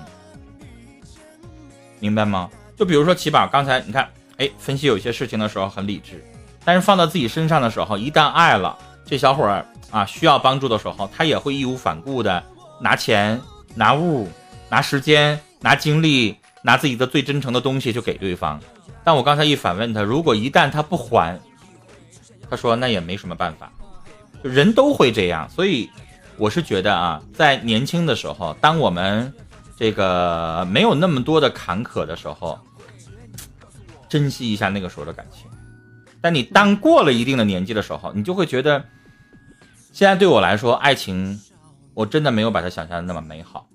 [2.00, 2.50] 明白吗？
[2.78, 6.24] 就比如说起宝，刚才你看，哎，分析有些事情的时候很理智，
[6.64, 12.44] 但是放到自己身上的时候，一旦爱了这小伙儿啊，需要帮助的时候，他也会义无反顾的
[12.82, 13.40] 拿钱、
[13.74, 14.30] 拿物、
[14.70, 18.60] 拿时间、拿精力、拿自己的最真诚的东西去给对方。
[19.04, 21.40] 但我刚才一反问他，如果一旦他不还，
[22.50, 23.72] 他说那也没什么办法。
[24.44, 25.90] 人都会这样，所以
[26.38, 29.34] 我是觉得啊，在年轻的时候，当我们
[29.78, 32.60] 这个没有那么多的坎坷的时候，
[34.08, 35.48] 珍惜一下那个时候的感情。
[36.22, 38.84] 但你当过了一定的年纪的时候，你就会觉得，
[39.92, 41.40] 现在对我来说，爱情
[41.94, 43.68] 我真的没有把它想象的那么美好。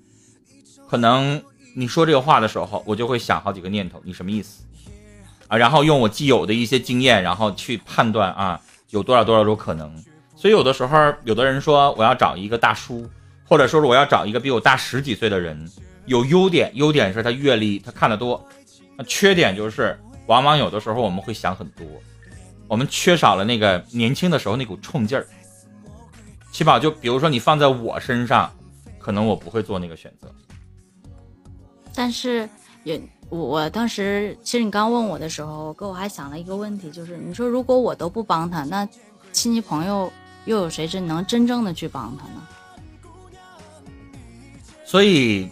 [0.89, 1.43] 可能
[1.75, 4.65] 你说这个话的时候，我就会想好几个念头，你什么意思
[5.49, 5.57] 啊？
[5.57, 10.05] 然后用我既有的一些经验，然后去判断啊，有多少多少种可能。
[10.41, 13.07] 所以有的时候，有的人说我要找一个大叔，
[13.47, 15.71] 或者说是我要找一个比我大十几岁的人，
[16.07, 18.41] 有优点，优点是他阅历，他看得多；
[18.97, 19.95] 那缺点就是，
[20.29, 21.87] 往往有的时候我们会想很多，
[22.67, 25.27] 我们缺少了那个年轻的时候那股冲劲儿。
[26.51, 28.51] 七宝，就比如说你放在我身上，
[28.99, 30.27] 可能我不会做那个选择。
[31.95, 32.49] 但是
[32.85, 32.99] 也，
[33.29, 38.89] 我我当时其实你刚问我的时候，哥我还想了一个问题，就是你说如果我都不帮他，那
[39.33, 40.11] 亲戚朋友。
[40.45, 42.47] 又有谁真能真正的去帮他呢？
[44.85, 45.49] 所以，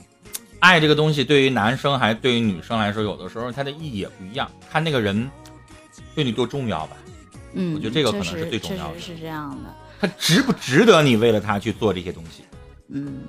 [0.59, 5.31] 爱这个东西对于男生还是对于女生来说，有的时候它的意义也不一样，看那个人
[6.15, 6.97] 对你多重要吧。
[7.53, 9.01] 嗯，我觉得这个可能是最重要的。
[9.01, 9.75] 是这样的。
[10.01, 12.43] 他值不值得你为了他去做这些东西？
[12.89, 13.23] 嗯，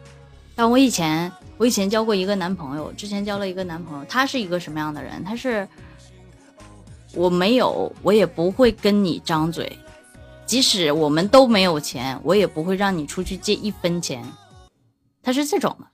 [0.56, 5.24] 但我以前我以前交过一个男朋友，之前交了一个男朋友，他是一个什么样的人？
[5.24, 5.67] 他是
[7.13, 9.78] 我没有，我也不会跟你张嘴。
[10.50, 14.26] 即使我们都没有钱，我也不会让你出去借一分钱。
[15.22, 15.86] 他是这种的，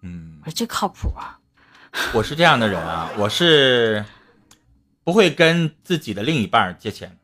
[0.00, 1.36] 嗯，这靠谱啊。
[2.14, 4.02] 我是这样的人啊，我是
[5.04, 7.14] 不会跟自己的另一半借钱，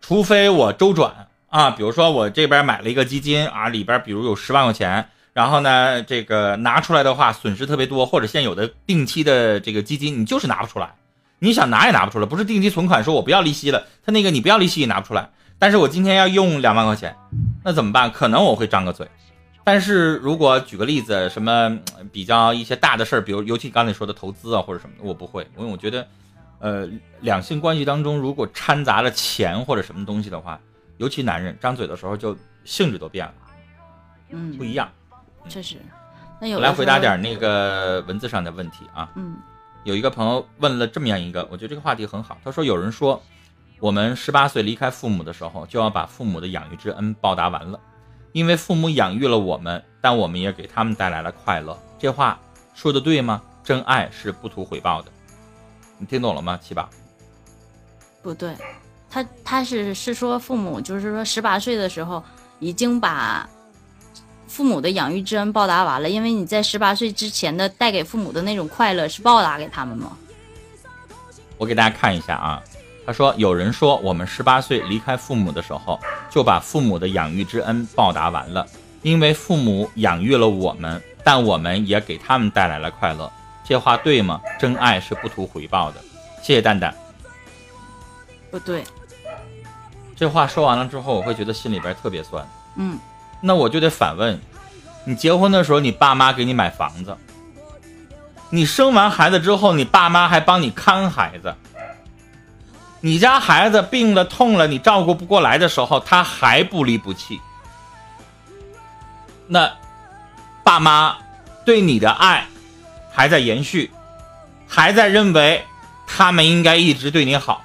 [0.00, 1.72] 除非我周转啊。
[1.72, 10.94] 比如说我这边买了一个基金啊，里边比如有十万块钱，然然后呢，这个拿出来的话损失特别多，或者现有的定期的这个基金你就是拿不出来，
[11.38, 15.30] 你想拿也拿不出来，不是定期存款说我不要利息了，他那个你不要利息也拿不出来。
[15.58, 17.16] 但是我今天要用两万块钱，
[17.64, 18.10] 那怎么办？
[18.10, 19.08] 可能我会张个嘴。
[19.64, 21.78] 但是如果举个例子，什么
[22.10, 26.06] 比较一些大的事儿，比如尤其刚才说的投资啊或者什么的，我不会，因为我觉得，
[26.58, 26.88] 呃，
[27.20, 30.58] 两性关系当中如果掺杂了钱或者什么东西的话，
[30.96, 33.34] 尤其男人张嘴的时候就性质都变了，
[34.30, 34.90] 嗯，不一样。
[35.48, 35.76] 确实。
[36.40, 39.10] 那有我来回答点那个文字上的问题啊。
[39.16, 39.36] 嗯，
[39.84, 42.38] 有一个朋友问了这么样一个，我觉得这个话题很好。
[42.44, 43.20] 他说有人说，
[43.80, 47.78] 我们十八岁离开父母的时候，就要把父母的养育之恩报答完了。
[48.32, 51.78] 因为父母养育了我们，但我们也给他们带来了快乐。
[51.98, 52.38] 这话
[52.74, 53.42] 说的对吗？
[53.64, 55.10] 真爱是不图回报的，
[55.98, 56.58] 你听懂了吗？
[56.62, 56.88] 七宝？
[58.22, 58.56] 不对，
[59.08, 62.22] 他他是是说父母就是说十八岁的时候
[62.58, 63.48] 已经把
[64.46, 70.16] 父母的养育之恩报答完了，因为你在十八岁之前的带给父母的那种快乐是报答给他们吗？
[71.56, 72.62] 我给大家看一下啊。
[73.08, 78.66] 他说：“有人说，我们十八岁离开父母的时候，就把父母的养育之恩报答完了，
[79.00, 83.32] 因为父母养育了我们，但我们也给他们带来了快乐。
[83.64, 84.38] 这话对吗？
[84.60, 86.04] 真爱是不图回报的。”
[86.44, 86.94] 谢谢蛋蛋。
[88.50, 88.84] 不对，
[90.14, 92.46] 这话说完了之后，我会觉得心里边特别酸。
[92.76, 92.98] 嗯，
[93.40, 94.38] 那我就得反问：
[95.06, 97.12] 你结婚的时候，你爸妈给你买房子；
[98.50, 101.54] 你生完孩子之后，你爸妈还帮你看孩子。
[103.00, 107.40] 你家孩子病了、痛了，你照顾不过来的时候，他还不离不弃。
[109.46, 109.72] 那
[110.64, 111.16] 爸妈
[111.64, 112.46] 对你的爱
[113.12, 113.92] 还在延续，
[114.66, 115.64] 还在认为
[116.08, 117.64] 他们应该一直对你好，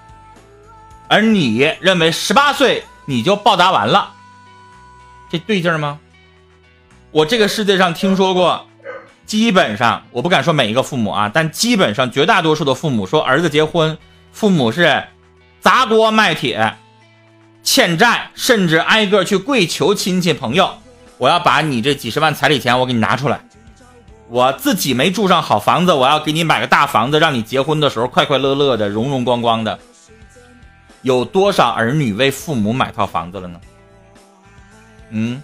[1.08, 4.12] 而你认为十八岁你就报答完了，
[5.32, 6.00] 这对劲吗？
[7.10, 8.68] 我这个世界上听说过，
[9.26, 13.98] 基本上我不敢说每一个父母啊，但基本上绝大多数的父母说儿子结婚，
[14.32, 15.04] 父母是。
[15.64, 16.76] 砸锅卖铁，
[17.64, 20.70] 欠债，甚至挨个去跪求亲戚朋友，
[21.18, 23.40] 我要把你这几十万彩礼钱我给你拿出来，
[24.28, 29.80] 我自己没住上好房子，我要给你买个大房子，让你结婚的时候快快乐乐的，荣荣光光的。
[31.02, 33.62] 有多少儿女为父母买套房子了呢？
[35.12, 35.42] 嗯，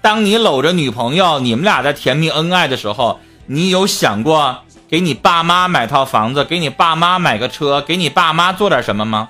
[0.00, 4.56] 当你搂着女朋友，你们俩在甜蜜恩爱的时候，你有想过
[4.88, 9.28] 给你爸妈买套房子，给你爸妈买个车，给你爸妈做点什么吗？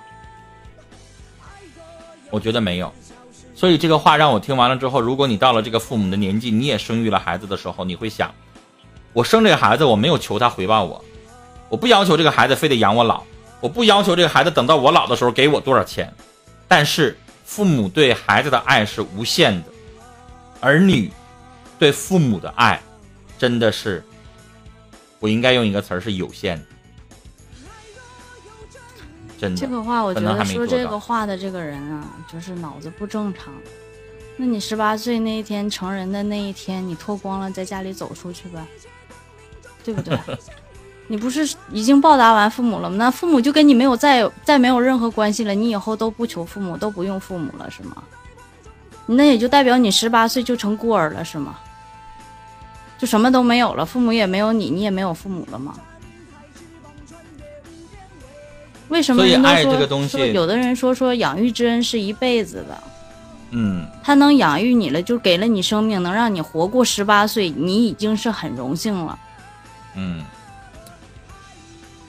[2.31, 2.93] 我觉得没有，
[3.55, 8.35] 所以这个话让我听完了之后，如果你到了这个父母的年纪，你也生育了孩子的时候，你会想，
[9.13, 11.05] 我生这个孩子，我没有求他回报我，
[11.69, 13.23] 我不要求这个孩子非得养我老，
[13.61, 16.13] 我不要求这个孩子等到我老的时候给我多少钱，
[16.69, 19.69] 但是父母对孩子的爱是无限的，
[20.61, 21.11] 儿女
[21.79, 22.81] 对父母的爱
[23.39, 24.05] 真的是，
[25.19, 26.65] 我应该用一个词儿是有限的。
[29.39, 33.53] 这个话，我觉得说这个话的这个人啊，就是脑子不正常。
[34.37, 38.67] 那你十八岁那一天成人的那一天，你脱光了在家里走出去吧，
[39.85, 40.19] 对不对？
[41.11, 42.97] 你不是已经报答完父母了吗？
[42.97, 48.03] 那父母就跟你没有再再没有任何关系了，你以后都不求父母，都不用父母了，是吗？
[49.07, 51.59] 那也就代表你十八岁就成孤儿了，是吗？
[52.99, 55.75] 就什么都没有了，父母也没有你，你也没有父母了吗？
[58.89, 62.83] 为什么爱这个东西有的人说说养育之恩是一辈子的，
[63.51, 69.19] 嗯，他能养育你了，就给了你生命，能让你活过十八岁，你已经是很荣幸了。
[69.95, 70.25] 嗯，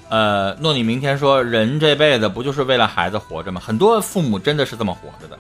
[0.09, 3.61] 呃，诺你明天说人这辈子不就是为了孩子活着吗？
[3.63, 5.37] 很多父母真的是这么活着的，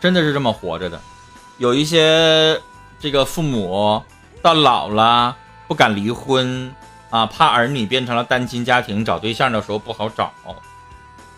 [0.00, 0.98] 真的是这么活着的。
[1.58, 2.58] 有一些
[2.98, 4.02] 这个父母
[4.40, 6.74] 到老了不敢离婚。
[7.10, 10.32] 啊，怕儿女变成了单亲家庭，找对象的时候不好找，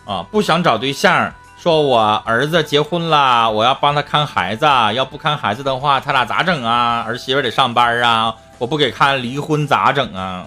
[0.04, 7.04] 啊，不想找对象，说我儿子结婚了，我要帮他看孩子，要不看孩子的话，他俩咋整啊？
[7.06, 10.46] 儿媳妇得上班啊，我不给看，离婚咋整啊？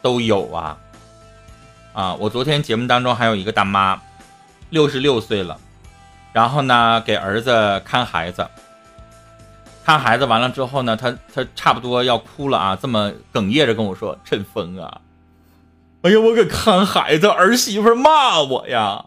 [0.00, 0.76] 都有啊，
[1.94, 4.00] 啊，我昨天节目当中还有一个大妈，
[4.70, 5.58] 六十六岁了，
[6.32, 8.46] 然后呢，给儿子看孩子。
[9.84, 15.02] 看孩子完了之后呢，他他差不多要哭了啊，这么哽咽着跟我说：“陈峰啊，
[16.00, 19.04] 哎呀，我给看孩子，儿媳妇骂我呀，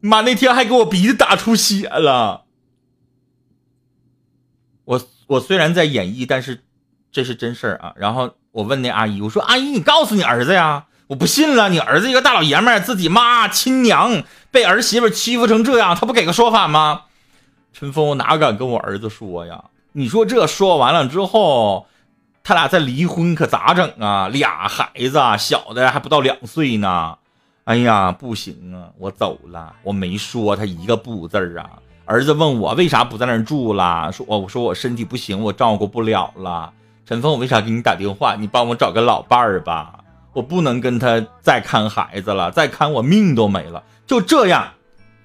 [0.00, 2.44] 妈那天还给我鼻子打出血了。”
[4.86, 6.62] 我我虽然在演绎，但是
[7.10, 7.92] 这是真事儿啊。
[7.96, 17.06] 然后我问那阿姨，我说：“阿姨，你告诉你儿子呀，我不信了，你儿子一个大老爷们，自己妈亲娘被儿媳妇欺负成这样，他不给个说法吗？”
[17.74, 19.64] 陈峰，我哪敢跟我儿子说呀？
[19.94, 21.86] 你说这说完了之后，
[22.42, 24.28] 他俩再离婚可咋整啊？
[24.28, 27.18] 俩孩子，小的还不到两岁呢。
[27.64, 31.78] 哎呀，不行啊，我走了，我没说他一个不字儿啊。
[32.04, 36.72] 儿子问我为啥不在那儿住了，说我我说我身体不行，我照顾不了了。
[37.04, 38.34] 陈峰，我为啥给你打电话？
[38.34, 40.00] 你帮我找个老伴儿吧，
[40.32, 43.82] 我不能跟他再看孩子了，再看我命都没了。
[44.06, 44.72] 就这样，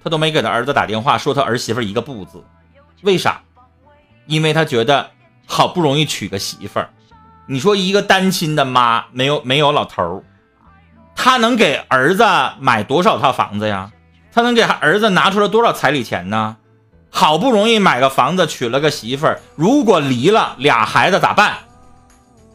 [0.04, 2.44] 他都没给他儿子打电话，说他儿媳妇一个不字，
[3.02, 3.40] 为啥？
[4.28, 5.10] 因为他觉得
[5.46, 6.90] 好不容易娶个媳妇儿，
[7.46, 10.22] 你说一个单亲的妈没有没有老头儿，
[11.16, 12.24] 他能给儿子
[12.60, 13.90] 买多少套房子呀？
[14.30, 16.58] 他能给儿子拿出来多少彩礼钱呢？
[17.10, 21.56] 好不容易买个房子，娶了个媳妇儿，如果离了俩孩子咋办？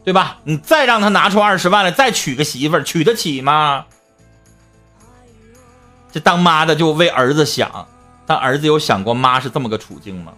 [0.05, 0.38] 对吧？
[0.43, 3.86] 你再让他拿出二十万来，再娶个媳妇儿，娶得起吗？
[6.11, 7.88] 这当妈的就为儿子想，
[8.28, 10.34] 但儿子有想过妈是这么个处境吗？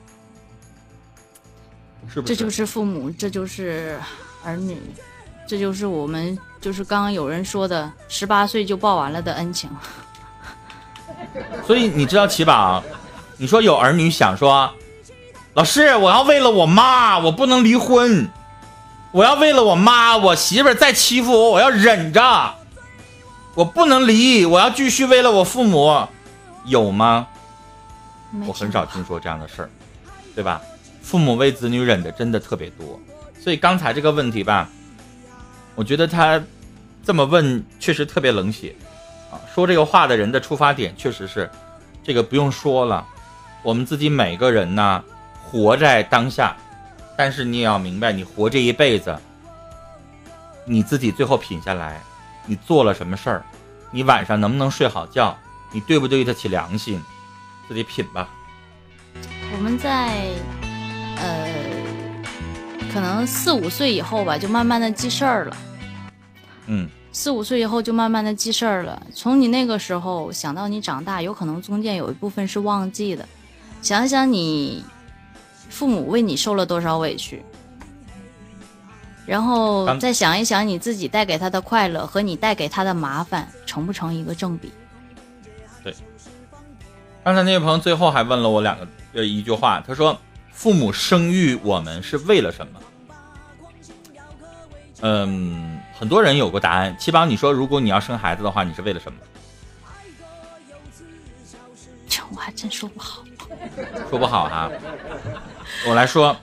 [2.13, 2.35] 是不是？
[2.35, 3.99] 这就是父母，这就是
[4.43, 4.81] 儿女，
[5.47, 9.69] 这就是我们，就是刚刚有人说的十八岁就报完了的恩情。
[11.65, 12.83] 所以你知道齐宝，
[13.37, 14.69] 你说有儿女想说，
[15.53, 18.29] 老师，我要为了我妈，我不能离婚，
[19.11, 22.55] 我要为了我妈，我媳妇再欺负我，我要忍着，
[23.53, 26.07] 我不能离，我要继续为了我父母，
[26.65, 27.27] 有吗？
[28.45, 29.69] 我很少听说这样的事儿，
[30.35, 30.61] 对吧？
[31.05, 32.99] 父母为子女忍的真的特别多，
[33.39, 34.67] 所以刚才这个问题吧，
[35.75, 36.41] 我觉得他
[37.05, 38.75] 这么问确实特别冷血
[39.31, 39.37] 啊。
[39.53, 41.47] 说这个话的人的出发点确实是，
[42.03, 43.05] 这个不用说了，
[43.61, 45.03] 我们自己每个人呢
[45.43, 46.57] 活在当下，
[47.15, 49.15] 但是你也要明白，你活这一辈子，
[50.65, 52.01] 你自己最后品下来，
[52.47, 53.45] 你做了什么事儿，
[53.91, 55.37] 你晚上能不能睡好觉，
[55.71, 56.99] 你对不对得起良心，
[57.67, 58.27] 自己品吧。
[59.55, 60.64] 我们在。
[61.17, 61.49] 呃，
[62.93, 65.57] 可能四五岁以后吧，就慢慢的记事儿了。
[66.67, 69.01] 嗯，四五岁以后就慢慢的记事儿了。
[69.13, 73.27] 从你那个时候想到你长大，有可能中间有一部分是忘记的。
[73.81, 74.83] 想想你
[75.69, 77.43] 父母为你受了多少委屈，
[79.25, 84.71] 然后再想一想你自己带给他的快乐和你带给他的麻烦，成不成一个正比？
[85.83, 85.93] 对。
[87.23, 90.17] 刚才那位朋友最后还问了我两个呃一句话，他说。
[90.55, 92.79] 父母生育我们是为了什么？
[95.01, 96.95] 嗯，很多人有过答案。
[96.97, 99.19] 七宝，你说如果你要生孩子的话，你是为了什么？
[102.07, 103.23] 这我还真说不好，
[104.09, 104.71] 说不好哈。
[105.87, 106.35] 我来说，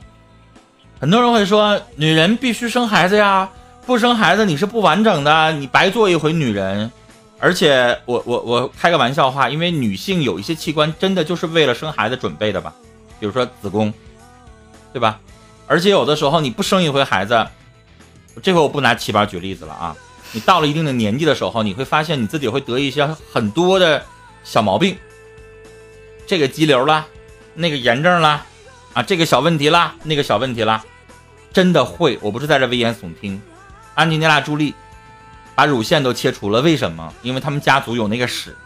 [1.00, 3.50] 很多人会说，女人必须生孩子呀，
[3.86, 6.92] 不生孩子你是不完整的，你白做一回女人。
[7.40, 12.72] 而且，我我我开个玩笑话，因为女性有一些器官真的就是为了生孩子准备的吧。
[13.22, 13.94] 比如说子宫，
[14.92, 15.20] 对吧？
[15.68, 17.46] 而且有的时候你不生一回孩子，
[18.42, 19.96] 这回我不拿七八举例子了啊。
[20.32, 24.04] 你到了一定的年纪的时候，你会发现你自己会得一些很多的
[24.42, 24.98] 小毛病，
[26.26, 27.06] 这个肌瘤啦，
[27.54, 28.44] 那个炎症啦，
[28.92, 30.84] 啊，这个小问题啦，那个小问题啦，
[31.52, 32.18] 真的会。
[32.20, 33.40] 我不是在这危言耸听。
[33.94, 34.74] 安吉丽娜·朱莉
[35.54, 37.14] 把乳腺都切除了，为什么？
[37.22, 38.56] 因为他们家族有那个史，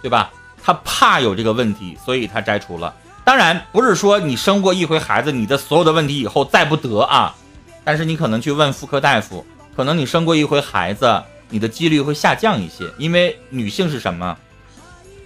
[0.00, 0.30] 对吧？
[0.62, 2.94] 她怕有这个问题，所以她摘除了。
[3.28, 7.36] 当然不是说你生过一回孩子，你的所有的问题以后再不得啊。
[7.84, 9.44] 但是你可能去问妇科大夫，
[9.76, 12.90] 可能你生过一回孩子，你的几率会下降一些。
[12.96, 14.34] 因为女性是什么？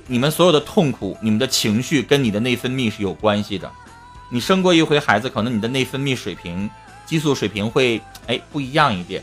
[0.08, 3.70] 你们所有的痛苦，你们的情绪跟你的内分泌是有关系的。
[4.32, 6.68] 你生过一回孩子，可能你的内分泌水平、
[7.06, 9.22] 激素水平会哎不一样一点。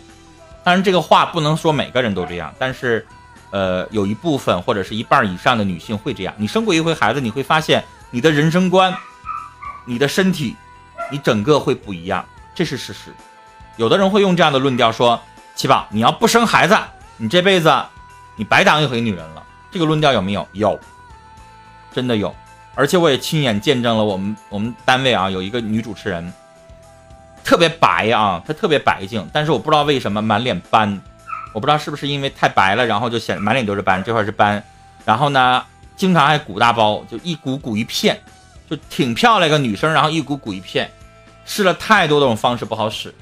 [0.63, 3.05] 当然这个话不能说每个人都这样，但是，
[3.51, 6.34] 呃，有一部分或者是一半以上的女性会这样。
[6.38, 7.84] 你生过一回孩子，你会发现。
[8.12, 8.95] 你的人生观，
[9.86, 10.55] 你的身体，
[11.12, 13.14] 你整个会不一样，这是事实。
[13.78, 15.22] 有的人会用这样的论调说
[15.55, 16.76] ：“七宝，你要不生孩子，
[17.18, 17.72] 你这辈子
[18.36, 20.47] 你白当一回女人了。”这个论调有没有？
[20.53, 20.80] 有，
[21.93, 22.36] 真的有。
[22.74, 26.34] 而且我也亲眼见证了我们我们单位啊有一个女主持人，
[27.43, 30.99] 特别白啊，她特别白净，但是我不知道为什么满脸斑，
[31.53, 34.64] 我不知道是不是因为太白了，然后就显满脸都是斑，这块是斑，
[35.05, 35.64] 然后呢？
[35.99, 38.17] 经常还鼓大包，就一鼓鼓一片，
[38.69, 40.89] 就挺漂亮一个女生，然后一鼓鼓一片，
[41.43, 43.13] 试了太多种方式不好使。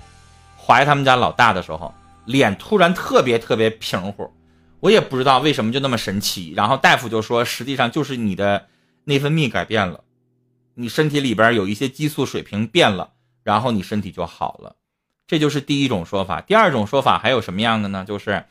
[0.55, 1.91] 怀他们家老大的时候，
[2.25, 4.31] 脸突然特别特别平乎，
[4.79, 6.53] 我也不知道为什么就那么神奇。
[6.55, 8.67] 然后大夫就说，实际上就是你的
[9.05, 10.01] 内分泌改变了，
[10.75, 13.09] 你身体里边有一些激素水平变了，
[13.41, 14.75] 然后你身体就好了。
[15.25, 16.41] 这就是第一种说法。
[16.41, 18.05] 第二种说法还有什么样的呢？
[18.07, 18.45] 就是。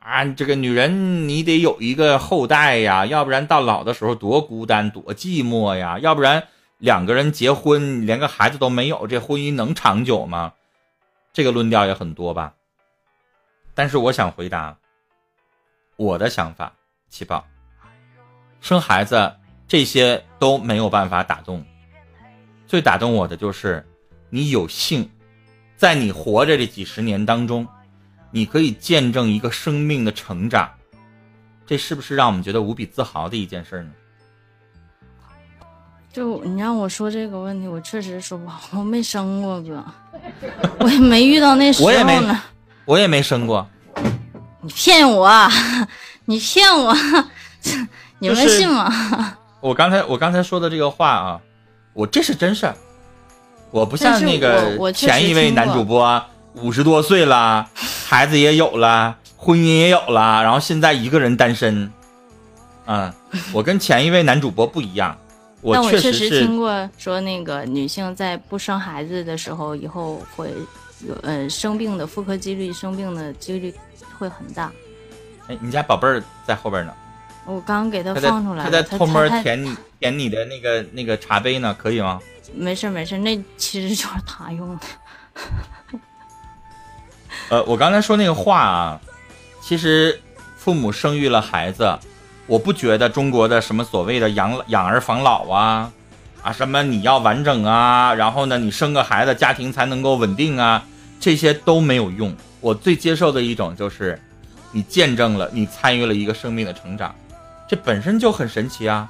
[0.00, 6.48] 啊，这个女人你得有一个后代呀，要不然到老的时候多孤单多寂寞呀，要不然
[6.78, 10.54] 两个人结婚连个孩子都没有，这婚姻能长久吗？
[11.34, 12.54] 这个论调也很多吧。
[13.74, 14.78] 但是我想回答
[15.96, 16.72] 我的想法，
[17.10, 17.44] 七宝，
[18.62, 19.34] 生孩子
[19.68, 21.62] 这些都没有办法打动，
[22.66, 23.86] 最打动我的就是
[24.30, 25.10] 你有幸
[25.76, 27.68] 在你活着这几十年当中，
[28.30, 30.70] 你可以见证一个生命的成长，
[31.66, 33.90] 这是不是让我们觉得无比自豪的一件事呢？
[36.12, 39.84] 就你让我说这个问题，我确实说不好，我没生过哥，
[40.80, 41.90] 我也没遇到那时候
[42.22, 42.42] 呢。
[42.84, 43.64] 我也没生过。
[44.60, 45.30] 你骗我，
[46.26, 46.92] 你骗我，
[48.18, 49.36] 你们信吗？
[49.60, 51.40] 我刚才我刚才说的这个话啊，
[51.92, 52.74] 我这是真事儿，
[53.70, 56.24] 我不像那个前一位男主播，
[56.54, 57.70] 五十多岁了，
[58.10, 61.88] 孩子也有了，婚姻也有了，然后现在一个人单身。
[62.86, 63.12] 嗯，
[63.54, 65.16] 我跟前一位男主播不一样。
[65.62, 70.52] 但我确实听过说，那个女性在不生孩子的时候，以后会
[71.06, 73.72] 有呃生病的妇科几率，生病的几率
[74.18, 74.72] 会很大。
[75.46, 76.92] 哎，你家宝贝儿在后边呢。
[77.46, 82.20] 我刚给他放出来，他在偷摸舔你舔你的那个那个茶杯呢，可以吗？
[82.56, 84.82] 没事没事，那其实就是他用的。
[87.50, 89.00] 呃，我刚才说那个话啊，
[89.60, 90.20] 其实
[90.56, 91.98] 父母生育了孩子。
[92.46, 95.92] 我不觉得中国的什么所谓的养养儿防老啊，
[96.42, 100.84] 啊什么你要完整啊，然后呢你生个孩子家庭才能够稳定啊，
[101.20, 102.34] 这些都没有用。
[102.60, 104.20] 我最接受的一种就是，
[104.72, 107.14] 你见证了你参与了一个生命的成长，
[107.68, 109.08] 这本身就很神奇啊，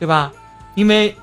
[0.00, 0.32] 对吧？
[0.74, 1.14] 因为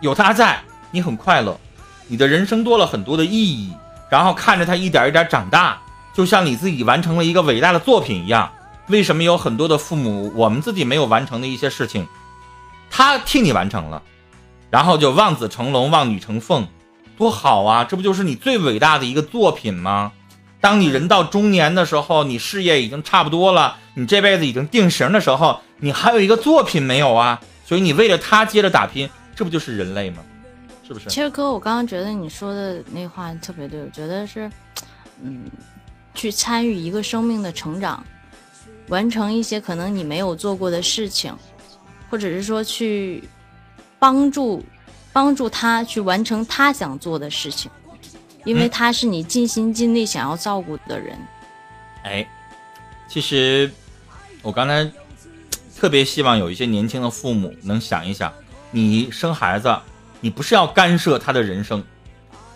[0.00, 1.58] 有他在，你很快乐，
[2.06, 3.72] 你的人生多了很多的意义，
[4.14, 5.76] 然后看着他一点一点长大，
[6.12, 8.48] 就像你自己完成了一个伟大的作品一样。
[8.86, 12.06] 为什么有很多的父母，我们自己没有完成的一些事情，
[12.88, 14.00] 他替你完成了，
[14.70, 16.68] 然后就望子成龙、望女成凤，
[17.18, 17.82] 多好啊！
[17.82, 20.12] 这不就是你最伟大的一个作品吗？
[20.60, 27.40] 当你人到中年的时候，你事业已经差不多了，你这辈子已经定型的时候，你还有一个作品没有啊？
[27.64, 30.18] 所以你为了他接着打拼，这不就是人类吗？
[30.86, 31.08] 是不是？
[31.08, 34.50] 其实哥，我刚刚觉得你说的那话特别对，我觉得是，
[35.22, 35.44] 嗯，
[36.14, 38.04] 去参与一个生命的成长。
[38.88, 41.34] 完成一些可能你没有做过的事情，
[42.10, 43.24] 或者是说去
[43.98, 44.62] 帮助
[45.10, 47.70] 帮助他去完成他想做的事情，
[48.44, 51.18] 因为他是你尽心尽力想要照顾的人。
[52.02, 52.28] 哎，
[53.08, 53.70] 其实
[54.42, 54.86] 我刚才
[55.78, 58.30] 特别希望有一些年轻的父母能想一想：
[58.70, 59.74] 你生孩子，
[60.24, 61.84] 你不是要干涉他的人生，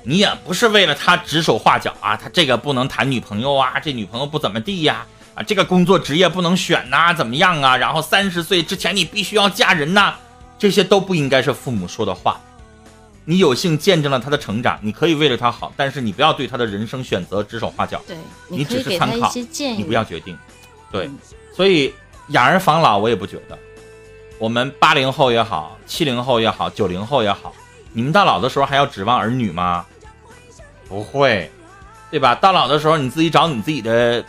[0.03, 5.05] 你也不是为了他指手画脚啊，他这个不能谈女朋友啊，这女朋友不怎么地呀。
[5.35, 7.77] 啊，这个工作职业不能选呐，怎么样啊？
[7.77, 10.15] 然后三十岁之前你必须要嫁人呐，
[10.59, 12.41] 这些都不应该是父母说的话。
[13.27, 18.01] 你有幸见证了他的成长，你可以为了他好，但是你不要对他的人生选择指手画脚。
[18.07, 18.17] 对，
[18.49, 19.31] 你只是参考，
[19.77, 20.35] 你不要决定。
[20.91, 21.11] 对，
[21.55, 21.93] 所以
[22.29, 23.59] 养儿防老我也不觉得。
[24.39, 27.53] 我们八零后也好，七零后也好，九零后也好，
[27.93, 29.85] 你们到老的时候还要指望儿女吗？
[30.89, 31.51] 不会，
[32.11, 32.35] 对吧？
[32.35, 34.25] 到老的时候你自己找你自己的。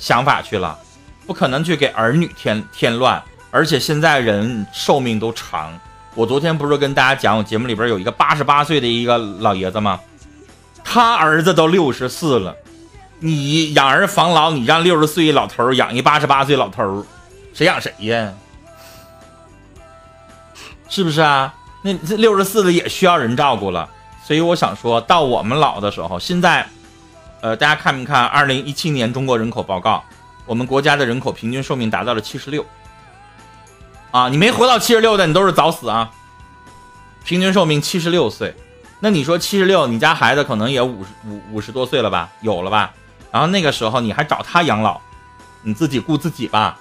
[0.00, 0.78] 想法去了，
[1.26, 3.20] 不可能去给儿女添添乱，
[3.50, 5.76] 而且现在人寿命都长。
[6.14, 9.98] 我昨天不是跟大家讲，我节目里边有一个八十八岁的一个老爷子吗？
[10.84, 12.54] 他儿子都六十四了，
[13.18, 17.04] 你养儿防老，你让六十岁老头养一八十八岁老头，
[17.52, 18.32] 谁养谁呀？
[20.88, 21.54] 是不是啊？
[21.82, 23.88] 那这六十四的也需要人照顾了。
[24.24, 26.66] 所以我想说到我们老的时候，现在。
[27.40, 28.24] 呃，大家看没看？
[28.24, 30.02] 二零一七年中国人口报告，
[30.44, 32.66] 我们国家的人口平均寿命达到了七十六。
[34.10, 36.10] 啊，你没活到七十六的，你都是早死啊！
[37.24, 38.52] 平均寿命七十六岁，
[38.98, 42.28] 那你说七十六，你家孩子可能也五十五五十多岁了吧？
[42.40, 42.92] 有了吧？
[43.30, 45.00] 然后那个时候你还找他养老，
[45.62, 46.76] 你自己顾自己吧。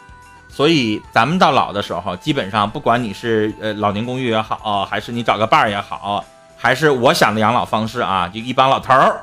[0.57, 6.25] 所以咱们到老的时候，基本上不管你是呃老年公寓也好，还是你找个伴儿也好，
[6.57, 9.21] 还是我想的养老方式啊，就一帮老头儿。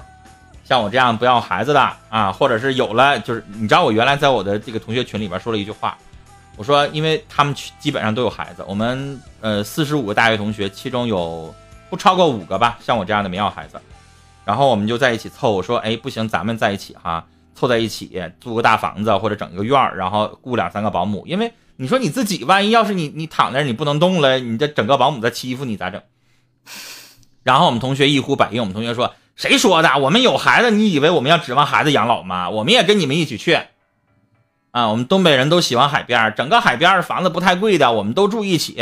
[0.65, 5.99] 像我这样不要孩子的啊，或者是有了，就是你知道我原来在我的这个同学群里边说了一句话，
[6.57, 11.53] 我说因为他们基本上都有孩子，我们呃四十五个大学同学，其中有
[11.91, 13.81] 不超过五个吧，像我这样的没要孩子，
[14.45, 17.25] 然后我们就在一起凑，我说哎不行，咱们在一起哈，
[17.55, 26.03] 凑在一起租个大房子或者整个院儿，然后雇两三个保姆，因为你说你自己万一要是你你躺那你不能动了，你这整个保姆在欺负你咋整？
[27.43, 29.15] 然后我们同学一呼百应，我们同学说。
[29.37, 29.99] 谁说的？
[29.99, 32.49] 我们有孩子，你以为我们要指望孩子养老吗？
[32.51, 33.59] 我们也跟你们一起去。
[34.71, 38.77] 啊，我们东北人都喜欢海边，整个海边房子不太贵的，我们都住一起。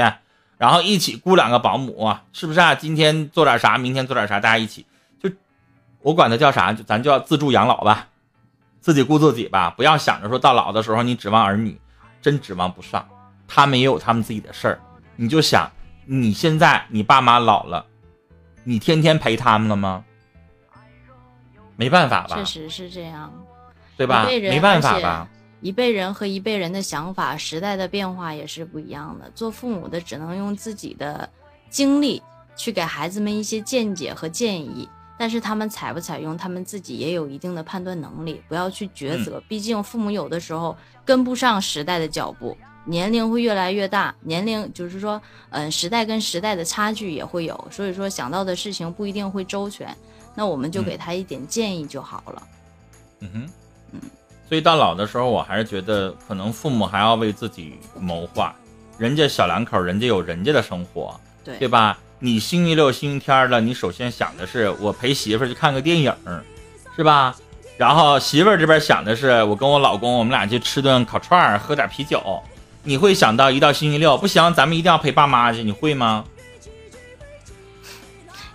[0.58, 2.74] 然后一起雇两个保姆，是不是啊？
[2.74, 4.84] 今天做点啥，明天做点啥，大家一起
[5.22, 5.30] 就，
[6.02, 8.08] 我管它叫啥，就咱叫自助养老吧，
[8.82, 11.80] 自己顾自己吧，不要想着说到老的时候你指望儿女，
[12.20, 13.08] 真指望不上，
[13.48, 14.80] 他们也有他们自己的事儿，
[15.16, 15.70] 你就想
[16.04, 17.86] 你现在你爸妈老了，
[18.64, 20.04] 你天天陪他们了吗？
[21.76, 22.36] 没办法吧？
[22.36, 23.32] 确实是这样，
[23.96, 24.26] 对吧？
[24.26, 25.28] 没办法吧？
[25.60, 29.30] 一辈人和一辈人的想法、时代的变化也是不一样的。
[29.32, 31.28] 做父母的只能用自己的
[31.70, 32.20] 经历
[32.56, 34.88] 去给孩子们一些见解和建议，
[35.22, 39.40] 但是他们采不采用，他们自己也有一定的判断能力，不要去抉择。
[39.46, 42.56] 毕竟父母有的时候跟不上时代的脚步，
[42.86, 49.96] 年龄会越来越大，年龄就是说，嗯，时代跟时代的差距也会有，所以说想到的事情不一定会周全。
[50.34, 52.42] 那我们就给他一点建议就好了。
[53.20, 53.50] 嗯哼，
[53.92, 54.00] 嗯。
[54.48, 58.52] 所以到老的时候，我还是觉得可能父母还要为自己谋划。
[58.98, 61.14] 人家小两口，人家有人家的生活，
[61.44, 61.96] 对对吧？
[62.24, 66.14] 你星期六、星期天了，你首先想的是我陪媳妇去看个电影，
[66.94, 67.34] 是吧？
[67.76, 72.40] 然后媳妇儿这边想的是我跟我老公，我们俩去吃顿烤串，喝点啤酒。
[72.84, 76.24] 你会想到一到星期六不行，咱们一定要陪爸妈去，你会吗？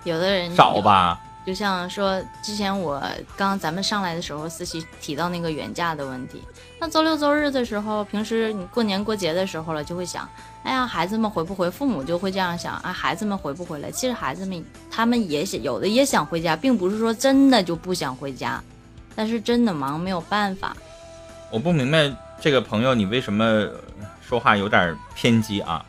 [0.06, 1.20] 有的人少吧。
[1.46, 3.02] 就像说之前我
[3.36, 6.42] 刚咱们上来的时候，思琪提到那个原价的问题。
[6.80, 10.30] 那周六周日的时候，平时你过年过节的时候了，就会想，
[10.68, 11.72] 哎呀，孩子们回不回？
[11.72, 13.90] 父母就会这样想啊，孩子们回不回来？
[13.90, 14.62] 其实孩子们
[14.92, 18.62] 他们也想，有的也想回家，并不是说真的就不想回家，
[19.16, 20.76] 但是真的忙没有办法。
[21.50, 23.66] 我不明白这个朋友你为什么
[24.22, 25.86] 说话有点偏激啊？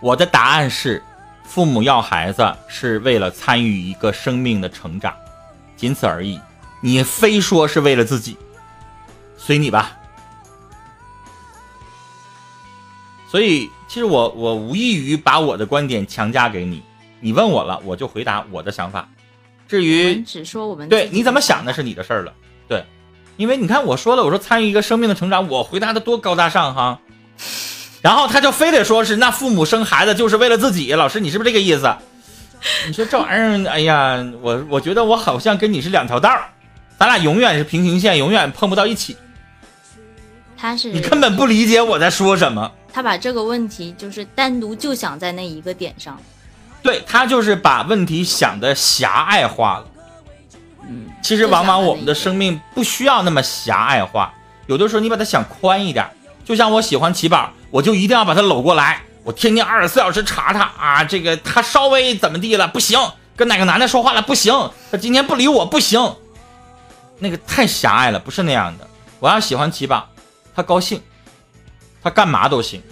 [0.00, 1.02] 我的答案是。
[1.44, 5.14] 父母要孩子是为了参与一个生命的成长，
[5.78, 6.38] 仅此而已。
[6.82, 8.36] 你非说是为了自己，
[9.38, 9.96] 随你吧。
[13.30, 16.82] 所以，其实我我无异于把我的观点强加给你。
[17.20, 19.08] 你问我了，我就回答我的想法。
[19.66, 22.32] 至于只说我们对你怎么想那是你的事儿了。
[22.68, 22.84] 对，
[23.36, 27.00] 因为你看我说了，我说参与一个生命的成长，我回答的多高大上哈。
[28.00, 31.92] 然后他就非得说是那父母生孩子就是为了自己，老师你是不是这个意思？
[32.86, 36.44] 你说这玩意儿，哎呀，我我觉得我好像跟你是两条道儿，
[36.98, 39.16] 咱俩永远是平行线，永远碰不到一起。
[40.56, 42.70] 他是你根本不理解我在说什么。
[42.92, 46.20] 他把这个问题就是单独就想在那一个点上，
[46.82, 49.86] 对他就是把问题想的狭隘化了。
[50.88, 54.32] 嗯，其实往往我们的生命不需要那么狭隘化，
[54.66, 56.08] 有的时候你把它想宽一点。
[56.44, 62.98] 就像我喜欢齐宝，我就一定要把他搂过来，我天天二十四小时查他啊，这个他稍微怎么地了不行，
[63.36, 66.16] 跟哪个男的说话了不行，他今天不理我不行，
[67.18, 68.88] 那个太狭隘了，不是那样的。
[69.20, 70.08] 我要喜欢齐宝，
[70.54, 71.02] 他高兴，
[72.02, 72.82] 他干嘛都行，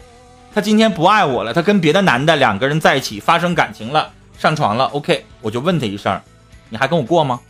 [0.55, 6.21] 他今天不爱我了，他跟别的男的两个人在一起发生感情了，上床了，OK，我就问他一声，
[6.69, 7.41] 你还跟我过吗？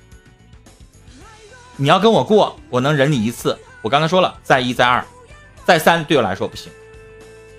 [1.77, 5.05] 你要跟我过，我能忍你一次，我刚才说了，再一再二。
[5.65, 6.71] 再三对我来说不行，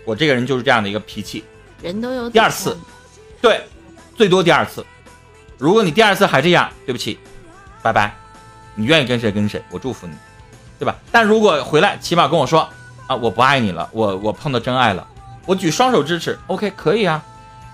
[0.06, 1.43] 我这个人就是这样的一个脾气。
[1.82, 2.78] 人都有第二次，
[3.41, 3.62] 对，
[4.16, 4.86] 最多第二次。
[5.58, 7.20] 如果你第二次还这样，对不起，
[7.84, 8.16] 拜拜。
[8.76, 10.14] 你愿意跟谁跟谁，我祝福你，
[10.80, 10.95] 对吧？
[11.12, 12.70] 但如果回来起码跟我说
[13.08, 15.08] 啊，我不爱你了，我我碰到真爱了，
[15.45, 17.24] 我举双手支持，OK，可以啊。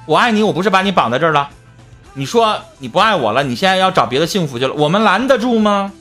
[0.05, 1.49] 我爱你，我不是把你绑在这儿了。
[2.13, 5.91] 你说你不爱我了，你现在要找别的幸福去了，我们拦得住吗？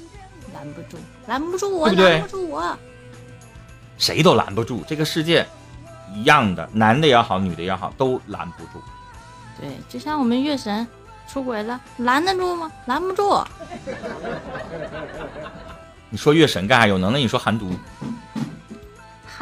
[0.54, 2.12] 拦不住，拦不住我，对不对？
[2.18, 2.76] 拦不住我。
[3.96, 5.46] 谁都拦不住，这个世界
[6.12, 8.84] 一样的，男的也好，女的也好，都拦不住。
[9.58, 10.86] 对，就像我们月神
[11.26, 12.70] 出轨了，拦得住吗？
[12.86, 13.42] 拦不住。
[16.10, 16.86] 你说月神干啥？
[16.86, 17.70] 有能耐你说韩毒。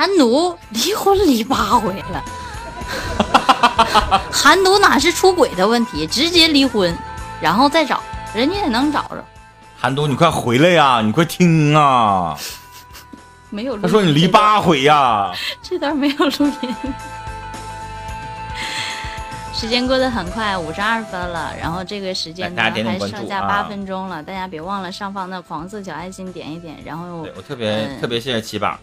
[0.00, 2.24] 韩奴离婚离八回了，
[4.32, 6.96] 韩毒哪是出轨的问题，直接离婚，
[7.38, 8.02] 然后再找，
[8.34, 9.22] 人家也能找着。
[9.78, 11.02] 韩毒，你快回来呀！
[11.04, 12.34] 你快听啊！
[13.50, 16.74] 没有，他说你离八回呀， 这段没有录音。
[19.52, 28.78] 时间过得很快，五十二分了，然后这个时间呢还剩下八分钟了，大家别忘了上方的黄色小爱心点一点，然后我特别特别谢谢七宝，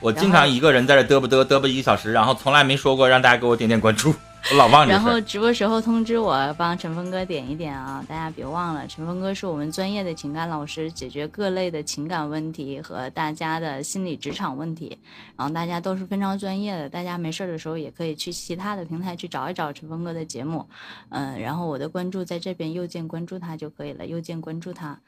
[0.00, 4.14] 我经常一个人在这嘚啵嘚嘚啵一个小时，然后从来没说过让大家给我点点关注。
[4.50, 8.02] 我老忘然后直播时候通知我，帮陈峰哥点一点啊！
[8.08, 14.96] 大家别忘了，陈峰哥是我们专业的情感老师，解决各类的情感问题和大家的心理职场问题。
[15.36, 20.66] 然后大家都是非常专业的，大家没事的时候也可以去其他的平台去找一找陈峰哥的节目。
[21.10, 24.98] 嗯，然后我的关注在这边右键关注他就可以了，右键关注他。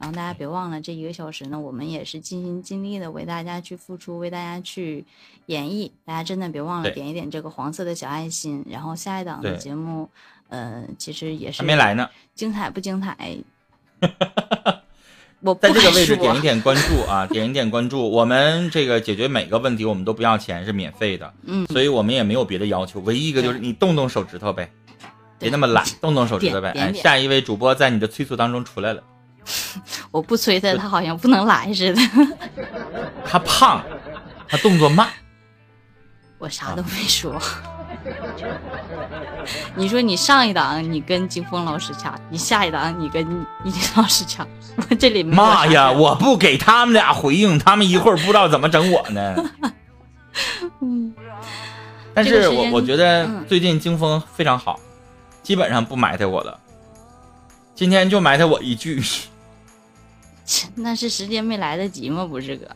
[0.00, 5.04] 然后大家别忘了，这一个小时呢，我们也是尽心尽力的为大家去付出，为大家去
[5.44, 5.90] 演绎。
[6.06, 8.64] 大家真的别忘了点一点这个黄色的小爱心。
[8.66, 10.08] 然后下一档的节目，
[10.48, 13.36] 呃，其实也是还没来呢，精彩不精彩？
[15.40, 18.10] 我在这个位置点一点关注啊，点一点关注。
[18.10, 24.70] 我们这个解决每个问题，我们都不要钱，是免费的， 嗯，所以我们也没有别的要求，唯一一个就是你动动手指头呗，
[25.38, 26.92] 别那么懒，动动手指头呗。
[26.94, 29.02] 下一位主播在你的催促当中出来了，
[30.10, 32.00] 我不催他，他好像不能来似的。
[33.24, 33.82] 他胖，
[34.48, 35.08] 他动作慢，
[36.38, 37.40] 我啥都没说。
[39.74, 43.22] 你说你上一档你跟金峰老师掐，你下一档你跟
[43.64, 44.46] 依林老师掐，
[44.88, 45.90] 我这里妈呀！
[45.90, 49.36] 我不给他们俩回应，他们一会儿不知道怎么整我呢。
[50.80, 51.12] 嗯，
[52.14, 54.80] 但是我这个我觉得嗯最近金峰非常好，
[55.42, 56.58] 基本上不埋汰我了。
[57.74, 59.28] 今天就埋汰我一句，切
[60.76, 62.24] 那是时间没来得及吗？
[62.24, 62.66] 不是哥。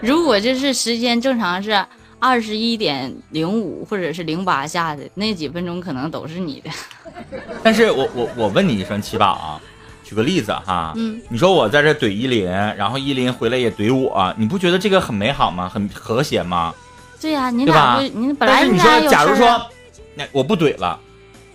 [0.00, 1.84] 如果就是时间正常是
[2.18, 6.70] 二十一点零五或者是零八下的那几分钟，可能都是你的。
[7.62, 9.60] 但是我我我问你一声，七宝啊，
[10.04, 15.68] 举个例子哈，嗯，你说我在这怼依林，然后依林回来也怼我，你不觉得这个很美好吗？
[15.68, 16.74] 很和谐吗？
[17.20, 19.66] 对呀、你对吧俩不，你本来但是你说，假如说，
[20.14, 20.98] 那我不怼了，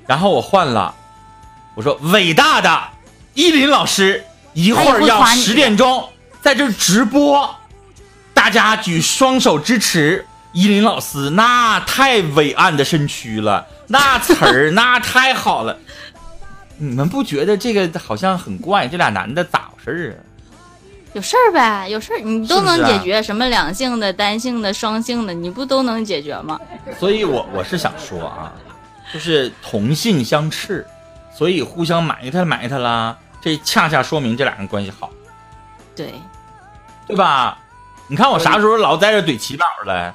[0.06, 0.94] 然后我换了，
[1.76, 2.82] 我说伟大的
[3.34, 4.24] 依林老师
[4.54, 6.08] 一会儿要十点钟
[6.42, 7.54] 在这儿直播，
[8.34, 15.78] 大家举双手支持依林老师，那太伟岸的身躯了，那词儿那太好了。
[16.78, 18.88] 你们不觉得这个好像很怪？
[18.88, 20.20] 这俩男的咋回事儿啊？
[21.14, 26.60] 有事儿呗，有事儿你都能解决，什么两性的、单性的、双性的，你不都能解决吗？
[27.00, 28.52] 所以我我是想说啊，
[29.14, 30.86] 就是同性相斥，
[31.36, 35.10] 所以互相埋汰埋汰啦，这恰恰说明这俩人关系好，
[35.96, 36.14] 对，
[37.06, 37.58] 对吧？
[38.08, 40.14] 你看我啥时候老在这怼齐宝了？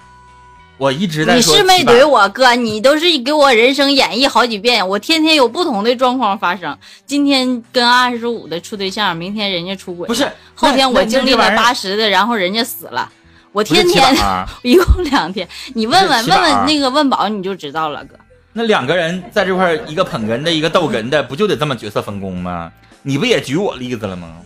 [0.78, 6.78] 我一直在你是没怼我哥，你都是给我人生演绎好几遍，我天天有不同的状况发生。
[7.04, 13.10] 今天跟二十五的处对象，明天人家出轨，不是后天我经历了八十的，然后人家死了，
[13.50, 14.14] 我天天
[14.62, 18.14] 一共两天，你问问问问那个问宝你就知道了，哥。
[18.52, 22.72] 那两个人在这块儿，一个捧哏的，一个逗哏的，不就得这么角色分工吗？
[23.02, 24.36] 你不也举我例子了吗？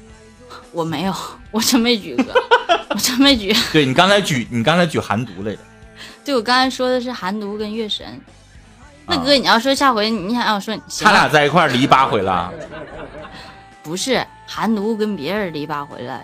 [0.72, 1.14] 我没有，
[1.50, 2.34] 我真没举过，
[2.90, 3.54] 我真没举。
[3.72, 5.58] 对你刚才举，你刚才举寒毒来着。
[6.24, 8.06] 对我刚才说的是寒毒跟月神。
[9.06, 12.52] 那啊哥，你要说下回你想要说，你他俩在一块儿离八回了。
[13.82, 16.20] 不是寒毒跟别人离八回了，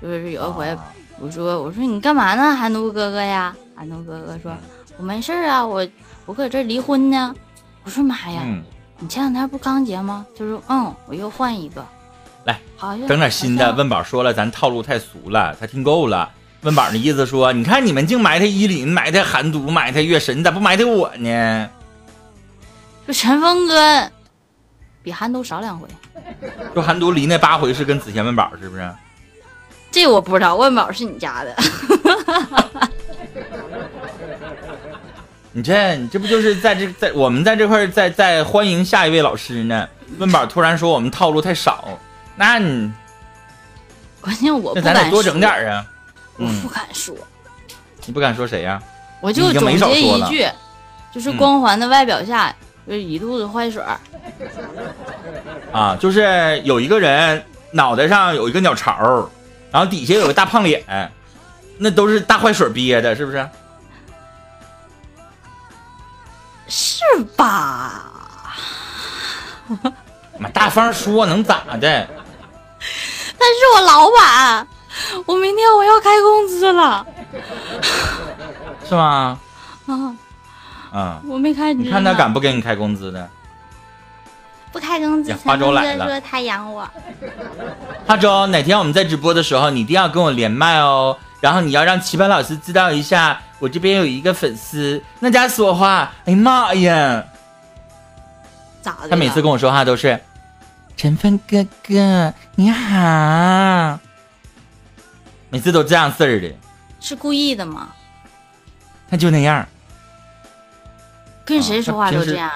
[0.00, 0.84] 就是有一回啊
[1.18, 3.54] 我说我说你干嘛呢，寒毒哥哥呀？
[3.74, 4.54] 寒毒哥哥说，
[4.98, 5.88] 我没事儿啊，我
[6.26, 7.34] 我搁这离婚呢。
[7.82, 8.62] 我说妈呀，嗯，
[9.00, 10.26] 你前两天不刚结吗？
[10.36, 11.84] 他说嗯，我又换一个。
[12.44, 13.72] 来，好整点新的。
[13.72, 16.28] 问宝说了，咱套路太俗了，他听够了。
[16.62, 21.70] 问宝的意思说，你看你们净埋汰依林，埋汰韩都，埋汰月神，你咋不埋汰我呢？
[23.06, 24.10] 说陈峰哥
[25.02, 25.88] 比韩都少两回，
[26.74, 28.90] 说韩都离那八回是跟子贤问宝是不是？
[29.90, 30.56] 这我不知道。
[30.56, 31.54] 问宝是你家的，
[35.58, 39.88] 你这你这不就是在这在我们在这块儿在在欢迎下一位老师呢？
[40.18, 41.98] 温宝突然说我们套路太少，
[42.36, 42.92] 那你
[44.22, 45.84] 关键我那不敢多整说点儿啊。
[46.36, 47.12] 我嗯不敢说。
[48.06, 48.80] 你不敢说谁呀、
[49.20, 50.46] 我就总你已经没少结说了一句，
[51.12, 52.54] 就是嗯光环的外表下，
[52.86, 53.98] 就是一肚子坏水儿。
[55.72, 59.28] 啊，就是有一个人脑袋上有一个鸟巢，
[59.72, 61.10] 然后底下有个大胖脸，
[61.78, 63.44] 那都是大坏水憋的，是不是？
[66.68, 67.02] 是
[67.36, 68.12] 吧？
[70.38, 72.08] 妈大方说能咋的？
[73.38, 74.66] 他是我老板，
[75.26, 77.04] 我明天我要开工资了
[78.88, 79.38] 是吗？
[79.86, 80.14] 啊！
[80.92, 83.28] 啊，我没开，你看他敢不给你开工资的？
[84.70, 85.30] 不开工资？
[85.30, 86.88] 呀花粥来了说他养我，
[88.06, 91.16] 哈周，哪天我们在直播的时候，你一定要跟我连麦哦。
[91.40, 97.24] 然后你要让齐白老师知道一下，我这边有一个粉丝，那家说话，哎呀妈呀！
[98.80, 99.08] 咋的？
[99.08, 100.20] 他每次跟我说话都是
[100.96, 103.98] 陈峰哥哥你好，
[105.50, 106.54] 每次都这样式儿的，
[107.00, 107.88] 是故意的吗？
[109.10, 109.66] 他就那样，
[111.44, 112.54] 跟谁说话都这样呀？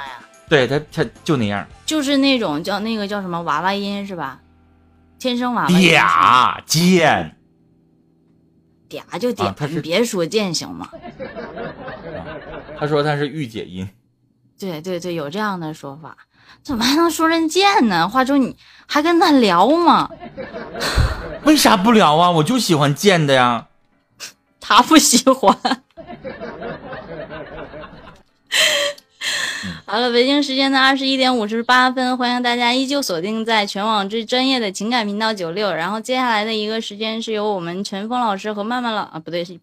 [0.49, 4.39] 对他他就那样，就是那种叫那个叫什么娃娃音是吧？
[5.19, 6.59] 天生娃娃音是吧。
[6.59, 7.37] 嗲贱，
[8.93, 10.89] 嗲就嗲，啊他是你别说贱行吗？
[12.79, 13.89] 他说他是御姐音，
[14.59, 16.17] 对对对，有这样的说法。
[16.63, 18.09] 怎么还能说人贱呢？
[18.09, 20.09] 话说你还跟他聊吗？
[21.45, 22.31] 为啥不聊啊？
[22.31, 23.69] 我就喜欢贱的呀。
[24.61, 25.82] 他不喜欢。
[29.93, 35.71] 好了，北京时间的二十一点五十八分，欢迎大家依旧锁定在全网最专业的情感频道九六。
[35.71, 39.61] 然后接下来的一个时间是由我们陈峰老师和曼曼老啊，不对，是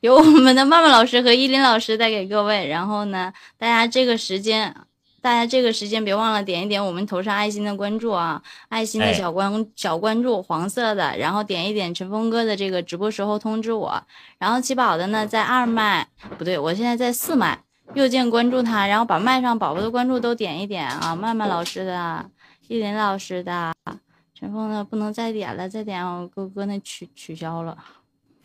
[0.00, 2.66] 由我们的曼曼老师和依林老师带给各位。
[2.66, 4.74] 然后呢，大家这个时间，
[5.22, 14.02] 大家这个时间别忘了点一点我们头上爱心的关注啊，爱心的小关小关注，黄色的，然后点一点陈峰哥的这个直播时候通知我。
[14.36, 17.60] 然后七宝的呢，在二麦，不对，我现在在四麦。
[17.92, 21.14] 右键关注他，然后把麦上宝宝的关注都点一点啊！
[21.14, 22.24] 曼曼老师的、
[22.68, 23.72] 依林老师的、
[24.34, 27.76] 陈峰的不能再点了，再点我哥哥那取取消了。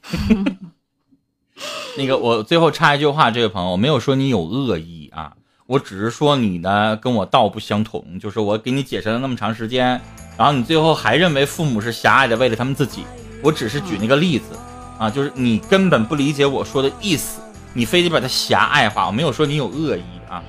[1.98, 5.34] 那个，我最后插一句话，这位朋友，我没有说你有恶意啊，
[5.66, 10.00] 我只是说你呢跟我道不相同，就是我给你解释了那么长时间，
[10.38, 13.04] 然后你最后还认为父母是狭隘的，为了他们自己。
[13.42, 14.56] 我只是举那个例子
[15.00, 17.42] 啊，就是你根本不理解我说的意思。
[17.80, 20.44] 你非得把它狭隘化，我没有说你有恶意啊。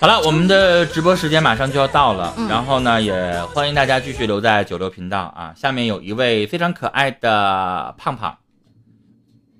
[0.00, 5.52] 好了，我们的直播时间马上就要到了，然后呢，也欢迎大家继续留在九六频道啊。
[5.56, 8.38] 下面有一位非常可爱的胖胖，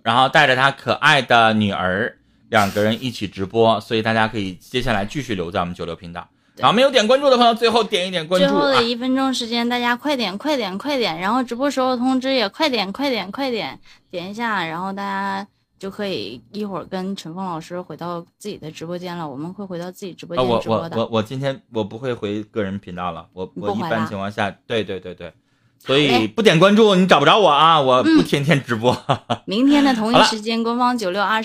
[0.04, 2.16] 然后带着他可爱的女儿，
[2.48, 6.28] 两个人一起直播，所以大家可以接下来继续留在我们九六频道。
[6.58, 8.46] 然后没有点关注的朋友，最后点一点关注。
[8.46, 13.80] 最后的一分钟时间，大家快点快点快点，然后直播时候通知也快点快点快点
[14.12, 15.44] 点一下，然后大家。
[15.82, 19.28] 就可以一会儿跟陈峰老师回到自己的直播间了。
[19.28, 20.96] 我们会回到自己直播间直播的。
[20.96, 23.26] 我我我我今天我不会回个人频道了。
[23.32, 25.32] 我我一般情况下，对对对对，
[25.80, 27.80] 所以不点关注你找不着我啊！
[27.80, 28.96] 我不天天直播。
[29.44, 31.40] 明天的同一时间，官方九六二。